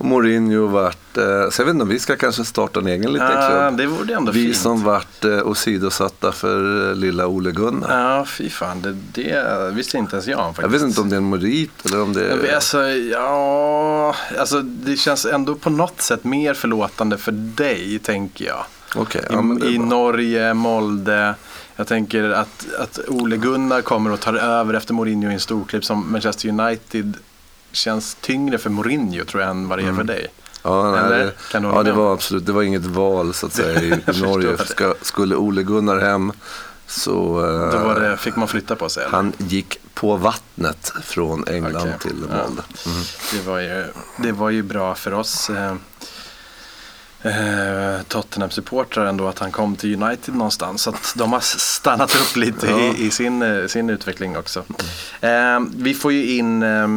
[0.00, 3.12] och Mourinho vart, eh, så jag vet inte om vi ska kanske starta en egen
[3.12, 3.78] liten ja, klubb.
[3.78, 4.56] Det vore ändå vi fint.
[4.56, 8.16] som vart eh, åsidosatta för eh, lilla Ole Gunnar.
[8.16, 8.82] Ja, fy fan.
[8.82, 10.62] Det, det visste inte ens jag faktiskt.
[10.62, 12.36] Jag vet inte om det är en merit eller om det är...
[12.36, 18.44] Vet, alltså, ja, alltså det känns ändå på något sätt mer förlåtande för dig, tänker
[18.44, 18.64] jag.
[18.96, 21.34] Okay, I, ja, I Norge, Molde.
[21.76, 25.84] Jag tänker att, att Ole Gunnar kommer och tar över efter Mourinho i en storklipp
[25.84, 27.16] som Manchester United
[27.72, 30.06] känns tyngre för Mourinho tror jag än vad det är för mm.
[30.06, 30.26] dig.
[30.62, 33.90] Ja, nej, det, ja det var absolut, det var inget val så att säga i
[34.20, 34.58] Norge.
[34.58, 36.32] Ska, skulle Ole Gunnar hem
[36.86, 37.40] så...
[37.72, 39.02] Då det, fick man flytta på sig?
[39.02, 39.16] Eller?
[39.16, 41.98] Han gick på vattnet från England okay.
[41.98, 42.62] till Molde.
[42.86, 43.02] Mm.
[43.32, 43.84] Det, var ju,
[44.16, 45.50] det var ju bra för oss.
[47.22, 50.82] Eh, eh, Tottenham-supportrar ändå att han kom till United någonstans.
[50.82, 52.78] Så att de har stannat upp lite ja.
[52.80, 54.64] i, i, sin, eh, sin utveckling också.
[55.20, 56.88] Eh, vi får ju in eh,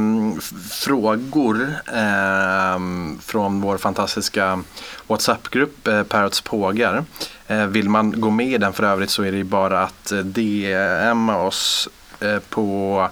[0.72, 2.80] frågor eh,
[3.22, 4.64] från vår fantastiska
[5.08, 7.06] WhatsApp-grupp eh, Parrots Pågar.
[7.48, 11.30] Eh, vill man gå med i den för övrigt så är det bara att DM
[11.30, 11.90] oss
[12.50, 13.10] på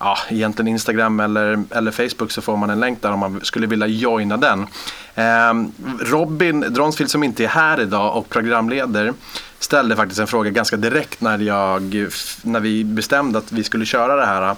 [0.00, 3.66] ja, egentligen Instagram eller, eller Facebook så får man en länk där om man skulle
[3.66, 4.66] vilja joina den.
[5.14, 9.12] Eh, Robin Dronsfield som inte är här idag och programleder
[9.58, 12.06] ställde faktiskt en fråga ganska direkt när, jag,
[12.42, 14.56] när vi bestämde att vi skulle köra det här.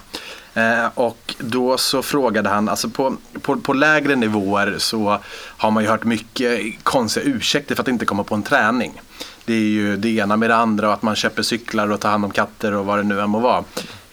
[0.55, 5.19] Eh, och då så frågade han, alltså på, på, på, lägre nivåer så
[5.57, 9.01] har man ju hört mycket konstiga ursäkter för att inte komma på en träning.
[9.45, 12.11] Det är ju det ena med det andra och att man köper cyklar och tar
[12.11, 13.65] hand om katter och vad det nu än må vara.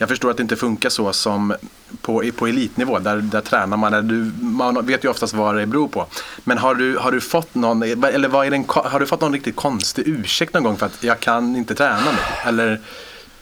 [0.02, 1.54] Jag förstår att det inte funkar så som
[2.02, 3.92] på, på elitnivå, där, där tränar man.
[3.92, 6.06] Där du, man vet ju oftast vad det beror på.
[6.44, 9.34] Men har du, har du fått någon, eller vad är den, har du fått någon
[9.34, 12.50] riktigt konstig ursäkt någon gång för att jag kan inte träna nu?
[12.50, 12.82] Eller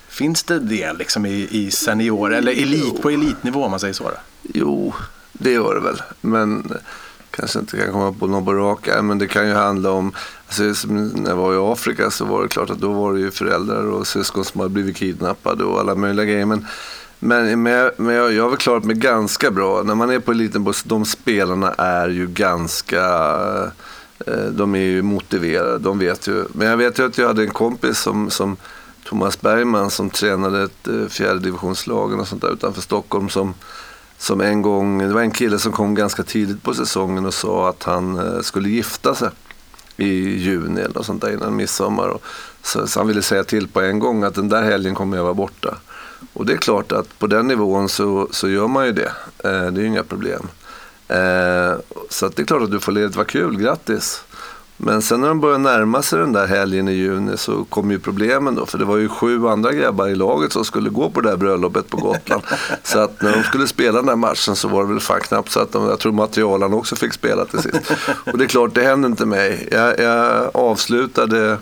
[0.07, 4.03] finns det det liksom i, i senior, eller elit, på elitnivå om man säger så?
[4.03, 4.17] Då?
[4.41, 4.93] Jo,
[5.33, 6.01] det gör det väl.
[6.21, 6.73] Men
[7.31, 10.13] kanske inte kan komma på någon på rak men det kan ju handla om,
[10.47, 13.31] alltså, när jag var i Afrika så var det klart att då var det ju
[13.31, 16.45] föräldrar och syskon som hade blivit kidnappade och alla möjliga grejer.
[16.45, 16.65] Men,
[17.19, 19.83] men, men, men jag, jag har väl klarat mig ganska bra.
[19.83, 23.03] När man är på elitnivå, de spelarna är ju ganska
[24.27, 26.45] eh, de är ju motiverade, de vet ju.
[26.53, 28.57] Men jag vet ju att jag hade en kompis som, som
[29.03, 33.53] Thomas Bergman som tränade ett eh, fjärde divisionslag och sånt där utanför Stockholm som
[34.19, 37.69] som en gång, det var en kille som kom ganska tidigt på säsongen och sa
[37.69, 39.29] att han eh, skulle gifta sig
[39.97, 42.07] i juni eller sånt där innan midsommar.
[42.07, 42.23] Och
[42.63, 45.23] så, så han ville säga till på en gång att den där helgen kommer jag
[45.23, 45.77] vara borta.
[46.33, 49.11] Och det är klart att på den nivån så, så gör man ju det.
[49.43, 50.47] Eh, det är ju inga problem.
[51.07, 51.73] Eh,
[52.09, 54.23] så att det är klart att du får ledigt, vad kul, grattis.
[54.77, 57.99] Men sen när de började närma sig den där helgen i juni så kom ju
[57.99, 58.65] problemen då.
[58.65, 61.37] För det var ju sju andra grabbar i laget som skulle gå på det där
[61.37, 62.43] bröllopet på Gotland.
[62.83, 65.51] så att när de skulle spela den här matchen så var det väl fan knappt
[65.51, 67.91] så att de, jag tror materialen också fick spela till sist.
[68.31, 69.67] Och det är klart, det hände inte mig.
[69.71, 71.57] Jag, jag avslutade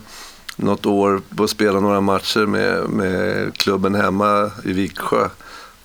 [0.55, 5.29] något år på att spela några matcher med, med klubben hemma i Viksjö.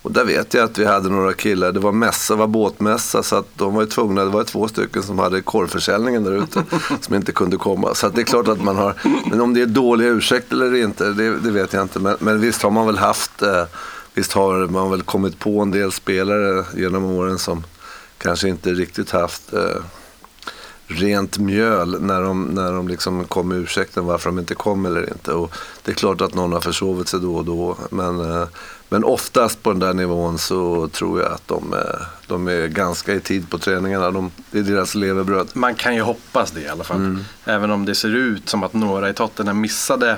[0.01, 3.35] Och där vet jag att vi hade några killar, det var mässa, var båtmässa så
[3.35, 6.63] att de var ju tvungna, det var två stycken som hade korvförsäljningen där ute
[7.01, 7.95] som inte kunde komma.
[7.95, 8.93] Så det är klart att man har,
[9.29, 11.99] men om det är dåliga ursäkter eller inte, det, det vet jag inte.
[11.99, 13.63] Men, men, visst har man väl haft, eh,
[14.13, 17.63] visst har man väl kommit på en del spelare genom åren som
[18.17, 19.81] kanske inte riktigt haft eh,
[20.87, 25.09] rent mjöl när de, när de liksom kom med ursäkten varför de inte kom eller
[25.09, 25.33] inte.
[25.33, 25.51] Och
[25.83, 27.77] det är klart att någon har försovit sig då och då.
[27.89, 28.47] Men, eh,
[28.91, 31.75] men oftast på den där nivån så tror jag att de,
[32.27, 34.11] de är ganska i tid på träningarna.
[34.11, 35.49] De, det är deras levebröd.
[35.53, 36.97] Man kan ju hoppas det i alla fall.
[36.97, 37.25] Mm.
[37.45, 40.17] Även om det ser ut som att några i Tottenham missade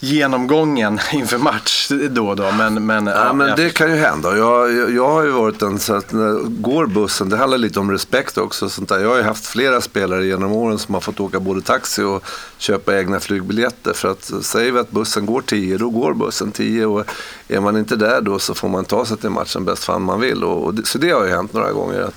[0.00, 2.52] genomgången inför match då och då.
[2.52, 4.36] Men, men, ja, ja men det kan ju hända.
[4.36, 7.80] Jag, jag, jag, har ju varit en så att när går bussen, det handlar lite
[7.80, 8.68] om respekt också.
[8.68, 8.98] Sånt där.
[8.98, 12.24] Jag har ju haft flera spelare genom åren som har fått åka både taxi och
[12.58, 13.92] köpa egna flygbiljetter.
[13.92, 16.86] För att säger vi att bussen går 10, då går bussen 10.
[16.86, 17.04] Och
[17.48, 20.20] är man inte där då så får man ta sig till matchen bäst fan man
[20.20, 20.44] vill.
[20.44, 22.00] Och, och det, så det har ju hänt några gånger.
[22.00, 22.14] Att,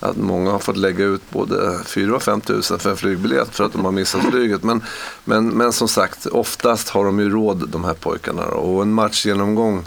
[0.00, 3.64] att många har fått lägga ut både 4 och 5 tusen för en flygbiljett för
[3.64, 4.62] att de har missat flyget.
[4.62, 4.82] Men,
[5.24, 8.44] men, men som sagt, oftast har de ju råd de här pojkarna.
[8.44, 9.78] Och en matchgenomgång,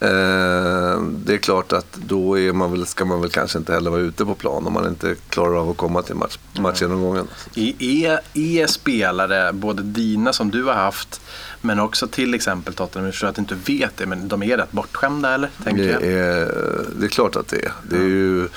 [0.00, 3.90] eh, det är klart att då är man väl, ska man väl kanske inte heller
[3.90, 7.28] vara ute på plan om man inte klarar av att komma till match, matchgenomgången.
[7.78, 11.20] Är, är spelare, både dina som du har haft,
[11.60, 14.56] men också till exempel Tottenham, jag tror att du inte vet det, men de är
[14.56, 15.50] rätt bortskämda eller?
[15.64, 16.52] Tänker det, är,
[17.00, 17.72] det är klart att det är.
[17.90, 18.48] Det är ju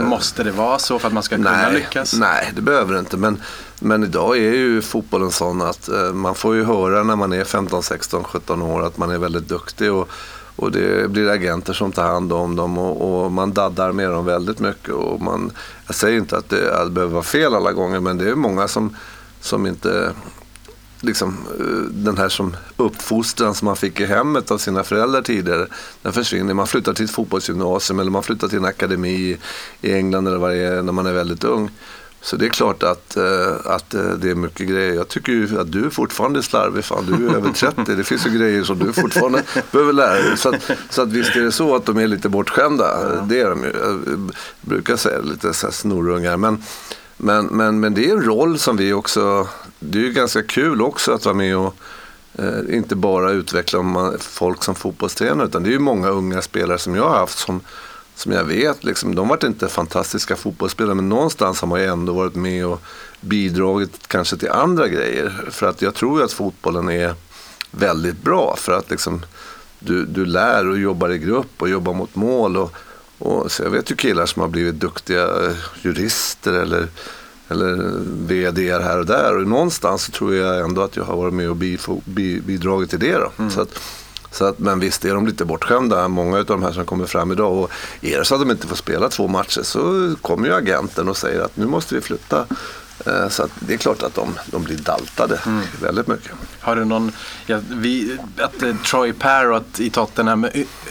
[0.00, 2.14] Måste det vara så för att man ska kunna nej, lyckas?
[2.14, 3.16] Nej, det behöver det inte.
[3.16, 3.42] Men,
[3.80, 7.44] men idag är ju fotbollen sån att eh, man får ju höra när man är
[7.44, 9.92] 15, 16, 17 år att man är väldigt duktig.
[9.92, 10.08] Och,
[10.56, 14.24] och det blir agenter som tar hand om dem och, och, man daddar med dem
[14.24, 14.94] väldigt mycket.
[14.94, 15.50] Och man,
[15.86, 18.34] jag säger inte att det, att det behöver vara fel alla gånger men det är
[18.34, 18.96] många som,
[19.40, 20.12] som inte
[21.00, 25.66] liksom, eh, den här som uppfostran som man fick i hemmet av sina föräldrar tidigare,
[26.02, 26.54] den försvinner.
[26.54, 29.36] Man flyttar till ett fotbollsgymnasium eller man flyttar till en akademi
[29.80, 31.70] i England eller vad det är när man är väldigt ung.
[32.22, 34.94] Så det är klart att, eh, att eh, det är mycket grejer.
[34.94, 36.84] Jag tycker ju att du är fortfarande slarvig.
[36.84, 37.94] Fan, du är över 30.
[37.94, 40.36] Det finns ju grejer som du fortfarande behöver lära dig.
[40.36, 43.20] Så att, så att visst är det så att de är lite bortskämda.
[43.22, 43.72] Det är de ju.
[44.06, 46.36] Jag brukar säga lite så här snorungar.
[46.36, 46.62] Men,
[47.16, 49.48] men, men, men det är en roll som vi också,
[49.80, 51.74] det är ju ganska kul också att vara med och
[52.38, 56.78] eh, inte bara utveckla man, folk som fotbollstränare utan det är ju många unga spelare
[56.78, 57.60] som jag har haft som,
[58.14, 62.12] som jag vet, liksom, de varit inte fantastiska fotbollsspelare men någonstans har man ju ändå
[62.12, 62.82] varit med och
[63.20, 65.48] bidragit kanske till andra grejer.
[65.50, 67.14] För att jag tror ju att fotbollen är
[67.70, 69.22] väldigt bra för att liksom,
[69.78, 72.56] du, du lär och jobbar i grupp och jobbar mot mål.
[72.56, 72.74] Och,
[73.18, 76.88] och, så jag vet ju killar som har blivit duktiga eh, jurister eller,
[77.50, 77.92] eller
[78.26, 79.36] vd här och där.
[79.36, 81.56] Och någonstans så tror jag ändå att jag har varit med och
[82.46, 83.12] bidragit till det.
[83.12, 83.32] Då.
[83.38, 83.50] Mm.
[83.50, 83.80] Så, att,
[84.30, 87.32] Så att, men visst är de lite bortskämda, många av de här som kommer fram
[87.32, 87.52] idag.
[87.52, 91.08] Och är det så att de inte får spela två matcher så kommer ju agenten
[91.08, 92.46] och säger att nu måste vi flytta.
[93.06, 95.40] Eh, Så det är klart att de, de blir daltade
[95.82, 96.32] väldigt mycket.
[96.60, 97.12] Har du någon,
[97.46, 100.44] ja, vi, att eh, Troy Parrott i Tottenham,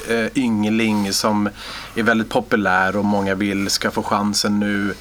[0.08, 1.50] eh, yngling som
[1.96, 4.94] är väldigt populär och många vill ska få chansen nu.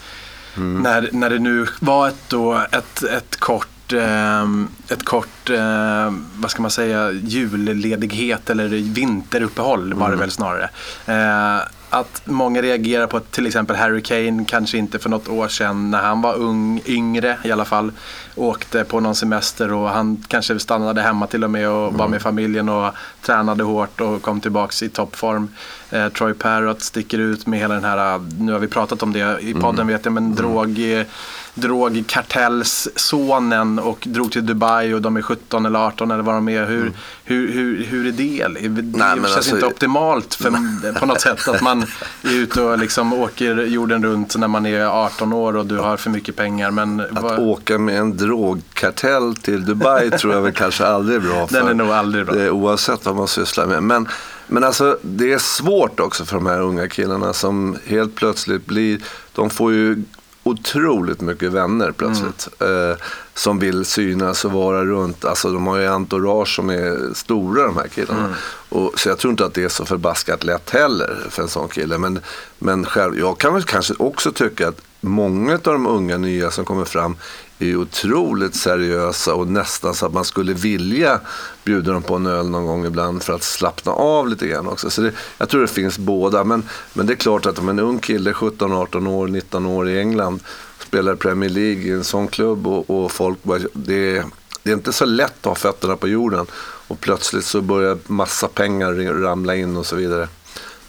[0.55, 6.51] När, när det nu var ett, då, ett, ett kort, ehm, ett kort ehm, vad
[6.51, 10.71] ska man säga, julledighet eller vinteruppehåll var det väl snarare.
[11.07, 15.49] Eh, att många reagerar på att till exempel Harry Kane kanske inte för något år
[15.49, 17.93] sedan när han var ung, yngre i alla fall
[18.35, 22.23] åkte på någon semester och han kanske stannade hemma till och med och var med
[22.23, 25.49] familjen och tränade hårt och kom tillbaks i toppform.
[25.91, 29.39] Eh, Troy Parrott sticker ut med hela den här, nu har vi pratat om det
[29.41, 31.05] i podden vet jag, men drog, eh,
[31.55, 36.67] drogkartellssonen och drog till Dubai och de är 17 eller 18 eller vad de är.
[36.67, 36.93] Hur,
[37.25, 38.47] hur, hur, hur är det?
[38.69, 40.53] Det, Nej, känns alltså- inte optimalt för,
[41.01, 41.83] på något sätt att man
[42.23, 45.97] är ute och liksom åker jorden runt när man är 18 år och du har
[45.97, 46.71] för mycket pengar.
[46.71, 51.21] Men Att vad- åka med en drogkartell till Dubai tror jag väl kanske aldrig är
[51.21, 51.47] bra.
[51.51, 52.37] Den för- är nog aldrig bra.
[52.37, 53.83] eh, Oavsett vad man sysslar med.
[53.83, 54.09] Men,
[54.49, 59.01] men alltså det är svårt också för de här unga killarna som helt plötsligt blir,
[59.33, 60.03] de får ju
[60.43, 62.49] otroligt mycket vänner plötsligt.
[62.59, 62.91] Mm.
[62.91, 62.97] Eh,
[63.35, 65.25] som vill synas och vara runt.
[65.25, 68.25] Alltså de har ju entourage som är stora de här killarna.
[68.25, 68.33] Mm.
[68.69, 71.69] Och, så jag tror inte att det är så förbaskat lätt heller för en sån
[71.69, 71.99] kille.
[71.99, 72.21] Men,
[72.59, 76.65] men själv, jag kan väl kanske också tycka att många av de unga nya som
[76.65, 77.17] kommer fram
[77.59, 81.21] är ju otroligt seriösa och nästan så att man skulle vilja
[81.65, 84.91] bjuda dem på en öl någon gång ibland för att slappna av lite grann också.
[84.91, 86.45] Så det, jag tror det finns båda.
[86.45, 89.89] Men, men det är klart att om en ung kille, 17, 18 år, 19 år
[89.89, 90.41] i England
[90.79, 94.25] spelar Premier League i en sån klubb och, och folk bara, det,
[94.63, 96.47] det är inte så lätt att ha fötterna på jorden
[96.89, 100.29] och plötsligt så börjar massa pengar ramla in och så vidare.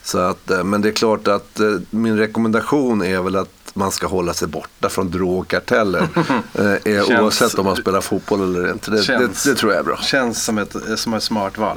[0.02, 3.92] Så att, eh, men det är klart att eh, min rekommendation är väl att man
[3.92, 6.08] ska hålla sig borta från drogkarteller.
[6.54, 8.90] eh, eh, Känns- oavsett om man spelar fotboll eller inte.
[8.90, 9.96] Det, det, Känns- det tror jag är bra.
[10.02, 11.76] Känns som ett, som ett smart val.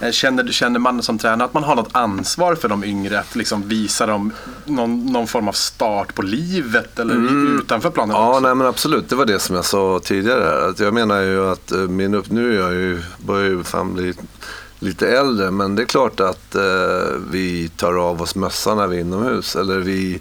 [0.00, 3.20] Eh, Känner, känner man som tränare att man har något ansvar för de yngre?
[3.20, 4.32] Att liksom visa dem
[4.64, 7.14] någon, någon form av start på livet eller
[7.60, 8.40] utanför planen Ja, också?
[8.40, 9.08] nej men absolut.
[9.08, 10.44] Det var det som jag sa tidigare.
[10.44, 10.68] Här.
[10.68, 12.30] Att jag menar ju att eh, min upp...
[12.30, 14.14] Nu är jag ju, börjar ju fan bli
[14.78, 15.50] lite äldre.
[15.50, 16.62] Men det är klart att eh,
[17.30, 19.56] vi tar av oss mössan när vi är inomhus.
[19.56, 20.20] Eller vi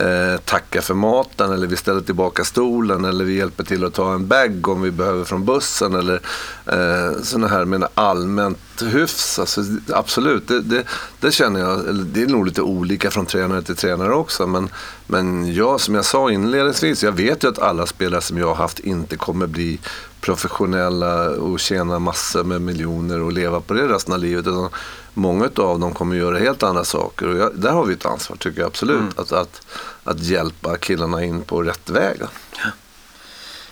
[0.00, 1.52] eh, tackar för maten.
[1.52, 3.04] Eller vi ställer tillbaka stolen.
[3.04, 5.94] Eller vi hjälper till att ta en bag om vi behöver från bussen.
[5.94, 6.20] Eller
[6.66, 9.38] eh, sådana här med allmänt hyfs.
[9.38, 10.84] Alltså, absolut, det, det,
[11.20, 11.94] det känner jag.
[11.94, 14.46] Det är nog lite olika från tränare till tränare också.
[14.46, 14.68] Men,
[15.06, 18.54] men jag, som jag sa inledningsvis, jag vet ju att alla spelare som jag har
[18.54, 19.78] haft inte kommer bli
[20.20, 24.46] professionella och tjäna massor med miljoner och leva på det resten av livet.
[24.46, 24.68] Utan
[25.14, 27.28] många av dem kommer göra helt andra saker.
[27.28, 29.18] Och jag, där har vi ett ansvar, tycker jag absolut.
[29.18, 29.66] Att, att,
[30.04, 32.20] att hjälpa killarna in på rätt väg.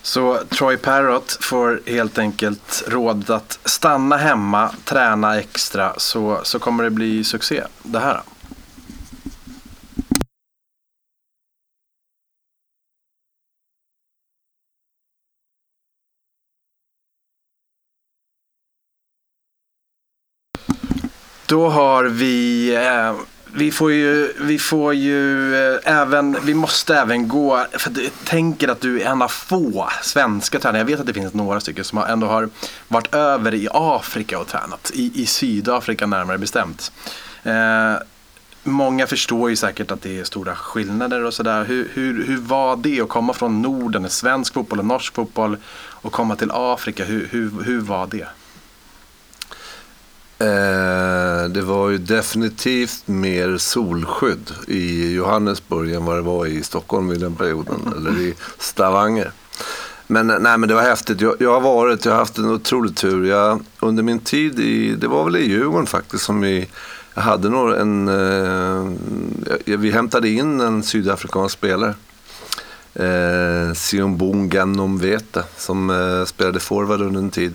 [0.07, 6.85] Så Troy Parrott får helt enkelt rådet att stanna hemma, träna extra så, så kommer
[6.85, 7.63] det bli succé.
[7.83, 8.21] Det här.
[21.47, 23.15] Då har vi, eh,
[23.57, 28.69] vi får ju, vi får ju eh, även, vi måste även gå, för jag tänker
[28.69, 31.85] att du är en av få svenska tränare, jag vet att det finns några stycken
[31.85, 32.49] som ändå har
[32.89, 36.93] varit över i Afrika och tränat, i, i Sydafrika närmare bestämt.
[37.43, 37.95] Eh,
[38.69, 41.65] Många förstår ju säkert att det är stora skillnader och sådär.
[41.65, 46.13] Hur, hur, hur var det att komma från Norden, svensk fotboll och norsk fotboll och
[46.13, 47.05] komma till Afrika?
[47.05, 48.27] Hur, hur, hur var det?
[50.39, 57.09] Eh, det var ju definitivt mer solskydd i Johannesburg än vad det var i Stockholm
[57.09, 57.93] vid den perioden.
[57.97, 59.31] eller i Stavanger.
[60.07, 61.21] Men, nej, men det var häftigt.
[61.21, 63.25] Jag, jag har varit, jag har haft en otrolig tur.
[63.25, 66.69] Jag, under min tid i, det var väl i Djurgården faktiskt som vi
[67.17, 71.95] jag hade nog en, eh, vi hämtade in en sydafrikansk spelare.
[72.95, 77.55] Eh, Siombonga Nomvete som eh, spelade forward under en tid.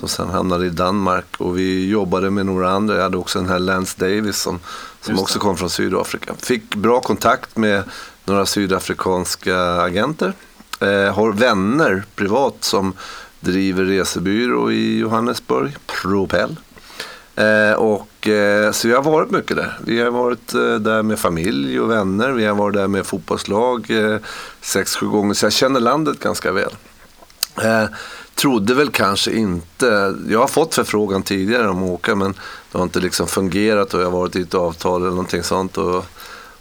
[0.00, 2.96] Som sen hamnade i Danmark och vi jobbade med några andra.
[2.96, 4.60] Jag hade också den här Lance Davis som,
[5.00, 6.34] som också kom från Sydafrika.
[6.38, 7.82] Fick bra kontakt med
[8.24, 10.32] några sydafrikanska agenter.
[10.80, 12.92] Eh, har vänner privat som
[13.40, 16.56] driver resebyrå i Johannesburg, Propel.
[17.36, 19.78] Eh, och, eh, så jag har varit mycket där.
[19.84, 22.30] Vi har varit eh, där med familj och vänner.
[22.30, 24.18] Vi har varit där med fotbollslag eh,
[24.60, 25.34] sex, sju gånger.
[25.34, 26.72] Så jag känner landet ganska väl.
[28.34, 32.34] Trodde väl kanske inte, jag har fått förfrågan tidigare om att åka men
[32.72, 35.78] det har inte liksom fungerat och jag har varit i ett avtal eller någonting sånt.
[35.78, 36.04] Och,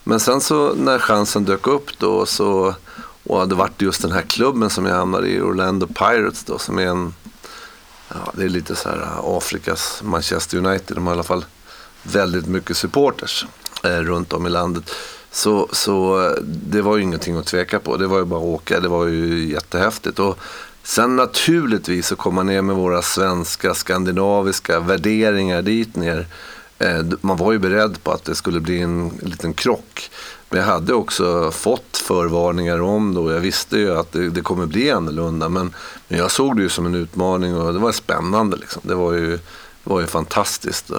[0.03, 2.75] men sen så när chansen dök upp då så,
[3.23, 6.79] och det vart just den här klubben som jag hamnade i, Orlando Pirates då, som
[6.79, 7.13] är en,
[8.09, 11.45] ja det är lite så här eh, Afrikas Manchester United, de har i alla fall
[12.03, 13.45] väldigt mycket supporters
[13.83, 14.91] eh, runt om i landet.
[15.31, 17.97] Så, så eh, det var ju ingenting att tveka på.
[17.97, 18.79] Det var ju bara att åka.
[18.79, 20.19] Det var ju jättehäftigt.
[20.19, 20.39] Och
[20.89, 26.27] sen naturligtvis så komma ner med våra svenska, skandinaviska värderingar dit ner.
[26.79, 30.11] Eh, man var ju beredd på att det skulle bli en liten krock.
[30.49, 34.41] Men jag hade också fått förvarningar om det och jag visste ju att det, det
[34.41, 35.49] kommer bli annorlunda.
[35.49, 35.73] Men,
[36.07, 38.57] men jag såg det ju som en utmaning och det var spännande.
[38.57, 38.81] Liksom.
[38.85, 39.31] Det, var ju,
[39.83, 40.91] det var ju fantastiskt.
[40.91, 40.97] Eh,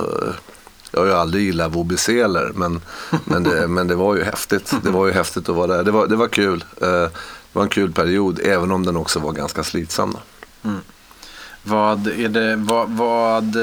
[0.91, 2.81] jag har ju aldrig gillat vobiseler men,
[3.25, 4.75] men, det, men det var ju häftigt.
[4.83, 5.85] Det var ju häftigt att vara där.
[5.85, 6.65] Det var, det var kul.
[6.81, 7.07] Eh,
[7.53, 10.17] Eh, var en kul period även om den också var ganska slitsam.
[10.65, 10.81] Mm.
[11.63, 13.57] Vad är det, vad, vad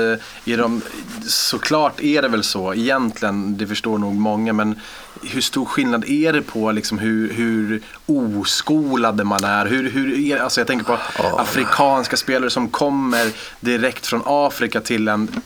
[0.46, 0.82] är de,
[1.28, 4.80] såklart är det väl så egentligen, det förstår nog många, men
[5.24, 9.66] hur stor skillnad är det på liksom hur, hur oskolade man är?
[9.66, 10.98] Hur, hur är, alltså jag tänker på
[11.38, 15.42] afrikanska spelare som kommer direkt från Afrika till en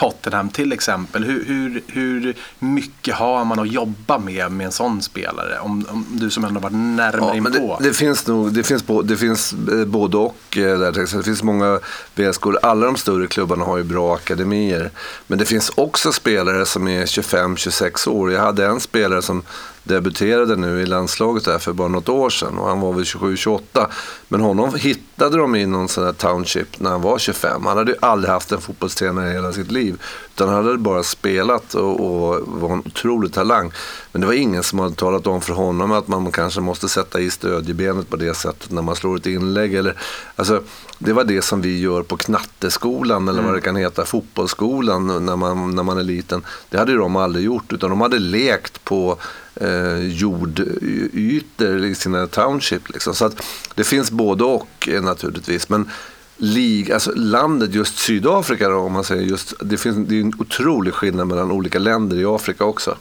[0.00, 1.24] Tottenham till exempel.
[1.24, 5.58] Hur, hur, hur mycket har man att jobba med med en sån spelare?
[5.58, 7.78] Om, om du som ändå varit närmare ja, inpå.
[7.80, 10.56] Det, det, finns nog, det finns, det finns eh, både och.
[10.56, 11.80] Eh, där, det finns många
[12.14, 12.42] VSK.
[12.62, 14.90] Alla de större klubbarna har ju bra akademier.
[15.26, 18.32] Men det finns också spelare som är 25-26 år.
[18.32, 19.42] Jag hade en spelare som
[19.82, 23.86] debuterade nu i landslaget där för bara något år sedan och han var väl 27-28.
[24.28, 27.66] Men honom hittade de i någon sån här township när han var 25.
[27.66, 30.02] Han hade ju aldrig haft en fotbollstränare i hela sitt liv.
[30.34, 33.72] Utan han hade bara spelat och, och var en otrolig talang.
[34.12, 37.20] Men det var ingen som hade talat om för honom att man kanske måste sätta
[37.20, 39.74] i stödjebenet på det sättet när man slår ett inlägg.
[39.74, 39.96] Eller,
[40.36, 40.62] alltså,
[40.98, 45.36] det var det som vi gör på knatteskolan eller vad det kan heta, fotbollsskolan när
[45.36, 46.42] man, när man är liten.
[46.68, 49.18] Det hade de aldrig gjort utan de hade lekt på
[49.60, 52.88] eh, jordytor i sina township.
[52.88, 53.14] Liksom.
[53.14, 53.42] Så att
[53.74, 55.68] det finns både och eh, naturligtvis.
[55.68, 55.90] Men
[56.36, 60.32] lig, alltså landet, just Sydafrika då, om man säger just, det, finns, det är en
[60.38, 62.96] otrolig skillnad mellan olika länder i Afrika också.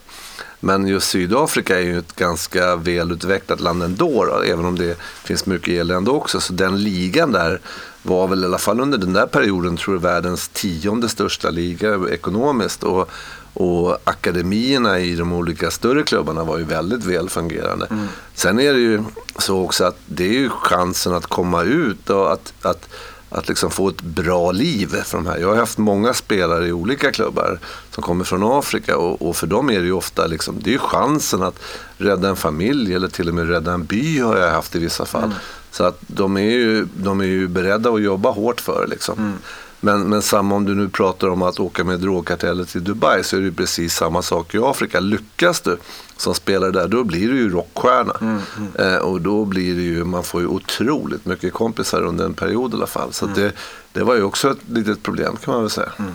[0.59, 5.45] Men just Sydafrika är ju ett ganska välutvecklat land ändå, då, även om det finns
[5.45, 6.39] mycket elände också.
[6.39, 7.59] Så den ligan där
[8.03, 11.99] var väl i alla fall under den där perioden tror jag världens tionde största liga
[12.11, 12.83] ekonomiskt.
[12.83, 13.09] Och,
[13.53, 17.87] och akademierna i de olika större klubbarna var ju väldigt väl fungerande.
[17.89, 18.07] Mm.
[18.33, 19.03] Sen är det ju
[19.37, 22.89] så också att det är ju chansen att komma ut och att, att
[23.29, 25.37] att liksom få ett bra liv för de här.
[25.37, 27.59] Jag har haft många spelare i olika klubbar
[27.91, 30.77] som kommer från Afrika och, och för dem är det ju ofta liksom, det är
[30.77, 31.59] chansen att
[31.97, 35.05] rädda en familj eller till och med rädda en by har jag haft i vissa
[35.05, 35.23] fall.
[35.23, 35.35] Mm.
[35.71, 39.19] Så att de är, ju, de är ju beredda att jobba hårt för liksom.
[39.19, 39.33] Mm.
[39.79, 43.35] Men, men samma om du nu pratar om att åka med drogkarteller till Dubai så
[43.35, 44.99] är det ju precis samma sak i Afrika.
[44.99, 45.77] Lyckas du
[46.17, 48.15] som spelare där, då blir du ju rockstjärna.
[48.21, 48.93] Mm, mm.
[48.93, 52.73] Eh, och då blir det ju, man får ju otroligt mycket kompisar under en period
[52.73, 53.13] i alla fall.
[53.13, 53.37] Så mm.
[53.39, 53.51] det,
[53.93, 55.91] det var ju också ett litet problem kan man väl säga.
[55.99, 56.11] Mm.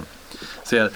[0.65, 0.89] Så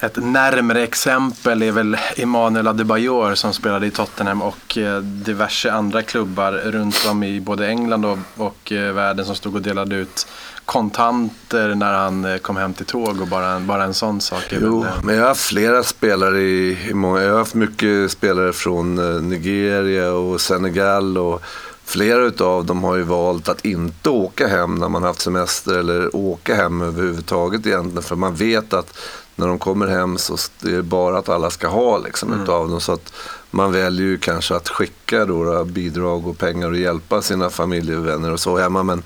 [0.00, 6.02] ett närmare exempel är väl Emanuel Adebayor som spelade i Tottenham och eh, diverse andra
[6.02, 10.26] klubbar runt om i både England och, och eh, världen som stod och delade ut
[10.64, 14.44] kontanter när han eh, kom hem till tåg och bara en, bara en sån sak.
[14.50, 18.52] Jo, men jag har haft flera spelare i, i många, jag har haft mycket spelare
[18.52, 18.94] från
[19.28, 21.42] Nigeria och Senegal och
[21.90, 26.16] flera av dem har ju valt att inte åka hem när man haft semester eller
[26.16, 28.98] åka hem överhuvudtaget egentligen för man vet att
[29.40, 32.42] när de kommer hem så är det bara att alla ska ha liksom, mm.
[32.42, 32.80] utav dem.
[32.80, 33.12] Så att
[33.50, 38.40] man väljer ju kanske att skicka då, bidrag och pengar och hjälpa sina familjevänner och
[38.40, 38.82] så hemma.
[38.82, 39.02] Men,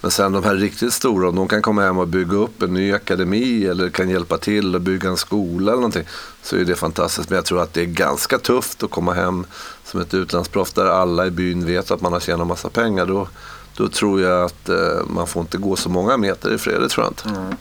[0.00, 2.74] men sen de här riktigt stora, om de kan komma hem och bygga upp en
[2.74, 6.06] ny akademi eller kan hjälpa till och bygga en skola eller någonting
[6.42, 7.30] så är det fantastiskt.
[7.30, 9.46] Men jag tror att det är ganska tufft att komma hem
[9.84, 13.06] som ett utlandsproffs där alla i byn vet att man har tjänat massa pengar.
[13.06, 13.28] Då,
[13.76, 16.88] då tror jag att eh, man får inte gå så många meter i fred, det
[16.88, 17.40] tror jag inte.
[17.40, 17.54] Mm.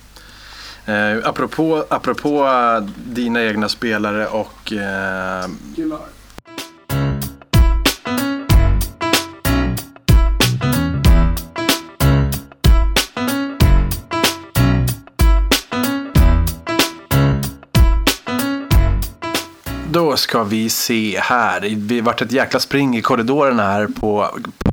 [0.88, 4.74] Eh, apropå, apropå uh, dina egna spelare och...
[4.74, 5.48] Eh,
[19.92, 21.60] Då ska vi se här.
[21.60, 24.28] Det har varit ett jäkla spring i korridorerna här på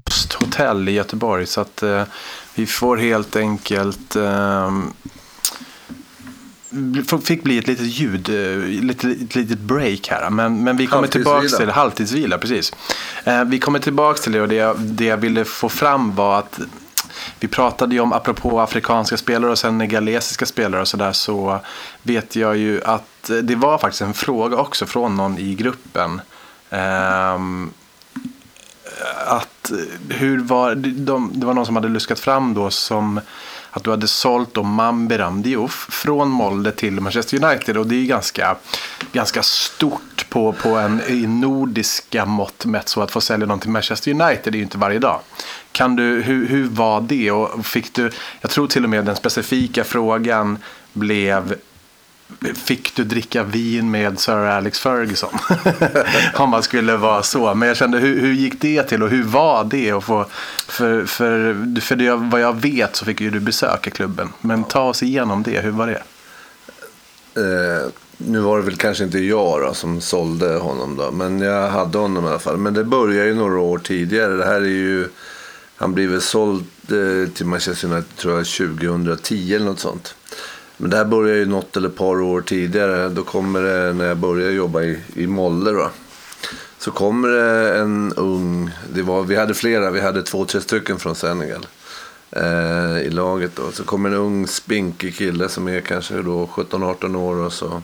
[0.04, 1.46] Posthotell i Göteborg.
[1.46, 2.02] Så att eh,
[2.54, 4.70] vi får helt enkelt eh,
[7.24, 10.30] fick bli ett litet ljud, eh, ett litet break här.
[10.30, 12.72] Men, men vi kommer tillbaka till halvtidsvila, precis.
[13.24, 16.38] Eh, vi kommer tillbaka till det och det jag, det jag ville få fram var
[16.38, 16.60] att
[17.40, 21.60] vi pratade ju om, apropå afrikanska spelare och senegalesiska spelare och sådär, så
[22.02, 26.20] vet jag ju att det var faktiskt en fråga också från någon i gruppen.
[26.70, 27.70] Ehm,
[29.26, 29.72] att
[30.08, 33.20] hur var, de, det var någon som hade luskat fram då som
[33.76, 37.76] att du hade sålt då Mamberam Diouf från Molde till Manchester United.
[37.76, 38.56] Och det är ju ganska,
[39.12, 42.88] ganska stort på, på en i nordiska mått mätt.
[42.88, 45.20] Så att få sälja någon till Manchester United är ju inte varje dag.
[45.72, 47.30] Kan du, hur, hur var det?
[47.30, 48.10] Och fick du,
[48.40, 50.58] jag tror till och med den specifika frågan
[50.92, 51.54] blev
[52.54, 55.38] Fick du dricka vin med Sir Alex Ferguson?
[56.34, 57.54] Om man skulle vara så.
[57.54, 59.90] Men jag kände, hur, hur gick det till och hur var det?
[59.90, 60.26] att få,
[60.66, 64.28] för för, för det, vad jag vet så fick ju du besöka klubben.
[64.40, 66.02] Men ta oss igenom det, hur var det?
[67.40, 71.70] Eh, nu var det väl kanske inte jag då, som sålde honom då, men jag
[71.70, 72.56] hade honom i alla fall.
[72.56, 74.36] Men det började ju några år tidigare.
[74.36, 75.08] Det här är ju,
[75.76, 80.14] han blev väl såld eh, till Manchester United tror jag 2010 eller något sånt.
[80.84, 83.08] Men det här började ju något eller ett par år tidigare.
[83.08, 85.90] Då kommer det, när jag började jobba i, i Molle då.
[86.78, 90.98] Så kommer det en ung, det var, vi hade flera, vi hade två, tre stycken
[90.98, 91.66] från Senegal
[92.30, 93.72] eh, i laget då.
[93.72, 97.82] Så kommer en ung spinkig kille som är kanske då 17-18 år och så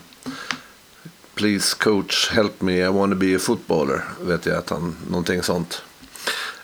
[1.35, 4.05] Please coach, help me, I want to be a footballer.
[4.21, 5.83] Vet jag att han, någonting sånt.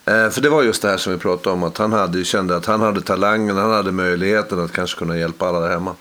[0.04, 2.56] Eh, för det var just det här som vi pratade om, att han hade, kände
[2.56, 5.94] att han hade talangen, han hade möjligheten att kanske kunna hjälpa alla där hemma.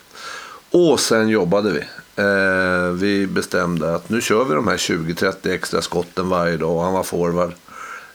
[0.77, 1.79] Och sen jobbade vi.
[2.23, 6.83] Eh, vi bestämde att nu kör vi de här 20-30 extra skotten varje dag.
[6.83, 7.53] Han var forward.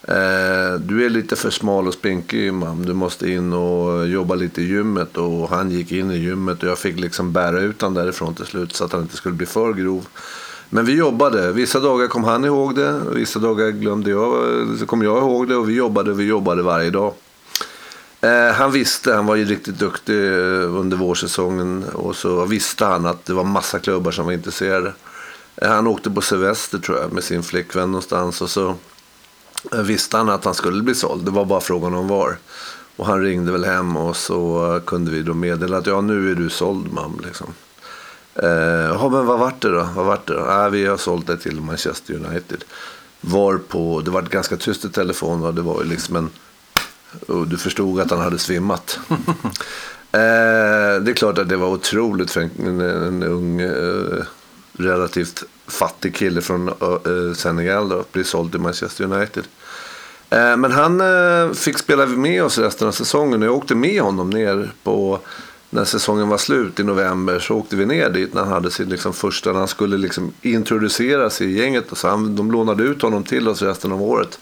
[0.02, 2.82] Eh, du är lite för smal och spinkig man.
[2.82, 5.16] Du måste in och jobba lite i gymmet.
[5.16, 8.46] Och han gick in i gymmet och jag fick liksom bära ut honom därifrån till
[8.46, 10.06] slut så att han inte skulle bli för grov.
[10.70, 11.52] Men vi jobbade.
[11.52, 13.00] Vissa dagar kom han ihåg det.
[13.14, 14.32] Vissa dagar glömde jag,
[14.78, 15.56] så kom jag ihåg det.
[15.56, 17.12] Och vi jobbade vi jobbade varje dag.
[18.20, 21.84] Eh, han visste, han var ju riktigt duktig eh, under vårsäsongen.
[21.84, 24.92] Och så visste han att det var massa klubbar som var intresserade.
[25.56, 28.42] Eh, han åkte på semester tror jag med sin flickvän någonstans.
[28.42, 28.74] Och så
[29.72, 31.24] eh, visste han att han skulle bli såld.
[31.24, 32.36] Det var bara frågan om var.
[32.96, 36.30] Och han ringde väl hem och så eh, kunde vi då meddela att ja nu
[36.30, 37.20] är du såld man.
[37.24, 37.54] Liksom.
[38.34, 39.88] Eh, men vad vart det då?
[39.94, 40.40] Vad vart det då?
[40.40, 42.64] Ah, vi har sålt dig till Manchester United.
[43.20, 46.30] Var på, det var ganska tyst i telefon och det var ju liksom en
[47.28, 48.98] och du förstod att han hade svimmat.
[50.12, 54.24] eh, det är klart att det var otroligt för en, en ung, eh,
[54.72, 59.44] relativt fattig kille från eh, Senegal då, att bli såld till Manchester United.
[60.30, 64.02] Eh, men han eh, fick spela med oss resten av säsongen och jag åkte med
[64.02, 65.20] honom ner på
[65.70, 68.88] när säsongen var slut i november så åkte vi ner dit när han hade sin
[68.88, 71.92] liksom första, när han skulle liksom introduceras i gänget.
[71.92, 74.38] Och så han, de lånade ut honom till oss resten av året.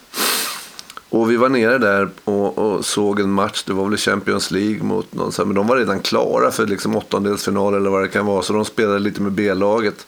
[1.09, 4.83] Och vi var nere där och, och, såg en match, det var väl Champions League
[4.83, 8.41] mot någon, men de var redan klara för liksom åttondelsfinal eller vad det kan vara,
[8.41, 10.07] så de spelade lite med B-laget.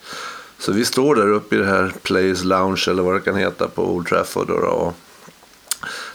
[0.60, 3.68] Så vi står där uppe i det här Players Lounge eller vad det kan heta
[3.68, 4.48] på Old Trafford.
[4.48, 4.94] Då, och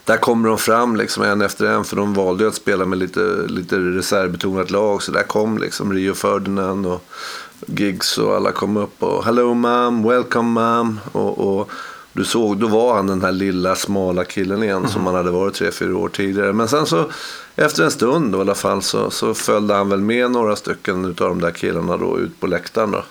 [0.05, 2.99] där kommer de fram liksom en efter en, för de valde ju att spela med
[2.99, 5.03] lite, lite reservbetonat lag.
[5.03, 7.05] Så där kom liksom Rio Ferdinand och
[7.67, 11.01] Giggs och alla kom upp och Hello mom, welcome mom.
[11.13, 11.71] Och, och
[12.17, 14.91] du såg, då var han den här lilla smala killen igen mm.
[14.91, 16.53] som han hade varit tre, fyra år tidigare.
[16.53, 17.11] Men sen så
[17.57, 21.05] efter en stund då, i alla fall så, så följde han väl med några stycken
[21.05, 23.05] av de där killarna då ut på läktaren då.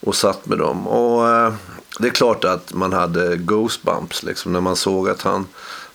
[0.00, 0.88] Och satt med dem.
[0.88, 1.52] Och eh,
[1.98, 5.46] det är klart att man hade ghostbumps liksom när man såg att han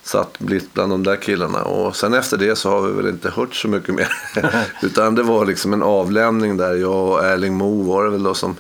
[0.04, 1.62] satt blivit bland de där killarna.
[1.62, 4.14] Och sen efter det så har vi väl inte hört så mycket mer.
[4.82, 6.74] Utan det var liksom en avlämning där.
[6.74, 8.56] Jag och Erling Mo var det väl då som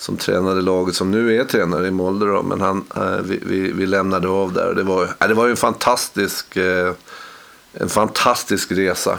[0.00, 2.26] som tränade laget som nu är tränare i Molde.
[2.26, 4.74] Då, men han, eh, vi, vi, vi, lämnade av där.
[4.74, 6.92] Det var, eh, det var ju en fantastisk, eh,
[7.72, 9.18] en fantastisk resa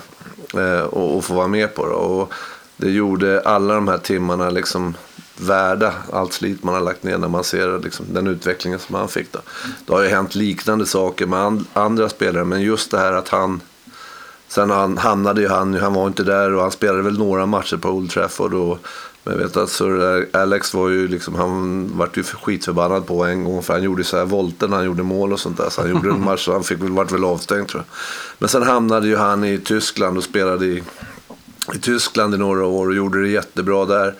[0.86, 1.86] att få vara med på.
[1.86, 1.94] Då.
[1.94, 2.34] Och
[2.78, 4.96] det gjorde alla de här timmarna liksom
[5.38, 9.08] värda allt slit man har lagt ner när man ser liksom, den utvecklingen som han
[9.08, 9.32] fick.
[9.32, 9.40] Då.
[9.86, 13.30] Det har ju hänt liknande saker med and, andra spelare men just det här att
[13.30, 13.62] han
[14.48, 17.78] Sen han, hamnade ju han, han var inte där och han spelade väl några matcher
[17.78, 18.54] på Old Trafford.
[18.54, 18.80] Och
[19.24, 23.44] men jag vet att Sir Alex var ju liksom, han vart ju skitförbannad på en
[23.44, 25.70] gång för han gjorde så här volter när han gjorde mål och sånt där.
[25.70, 27.98] Så han gjorde en match han fick vart väl avstängd tror jag.
[28.40, 30.84] Men sen hamnade ju han i Tyskland och spelade i,
[31.74, 34.16] i Tyskland i några år och gjorde det jättebra där.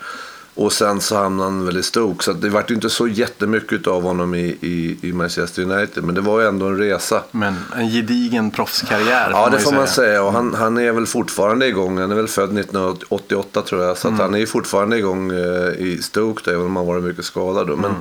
[0.54, 2.24] Och sen så hamnade han väl i Stoke.
[2.24, 6.04] Så det vart ju inte så jättemycket av honom i, i, i, Manchester United.
[6.04, 7.22] Men det var ju ändå en resa.
[7.30, 9.30] Men en gedigen proffskarriär.
[9.30, 9.78] Ja, det får säga.
[9.78, 10.22] man säga.
[10.22, 11.98] Och han, han är väl fortfarande igång.
[11.98, 13.98] Han är väl född 1988 tror jag.
[13.98, 14.20] Så mm.
[14.20, 17.66] han är fortfarande igång eh, i Stoke, även om han varit mycket skadad.
[17.66, 17.76] Då.
[17.76, 17.94] Men,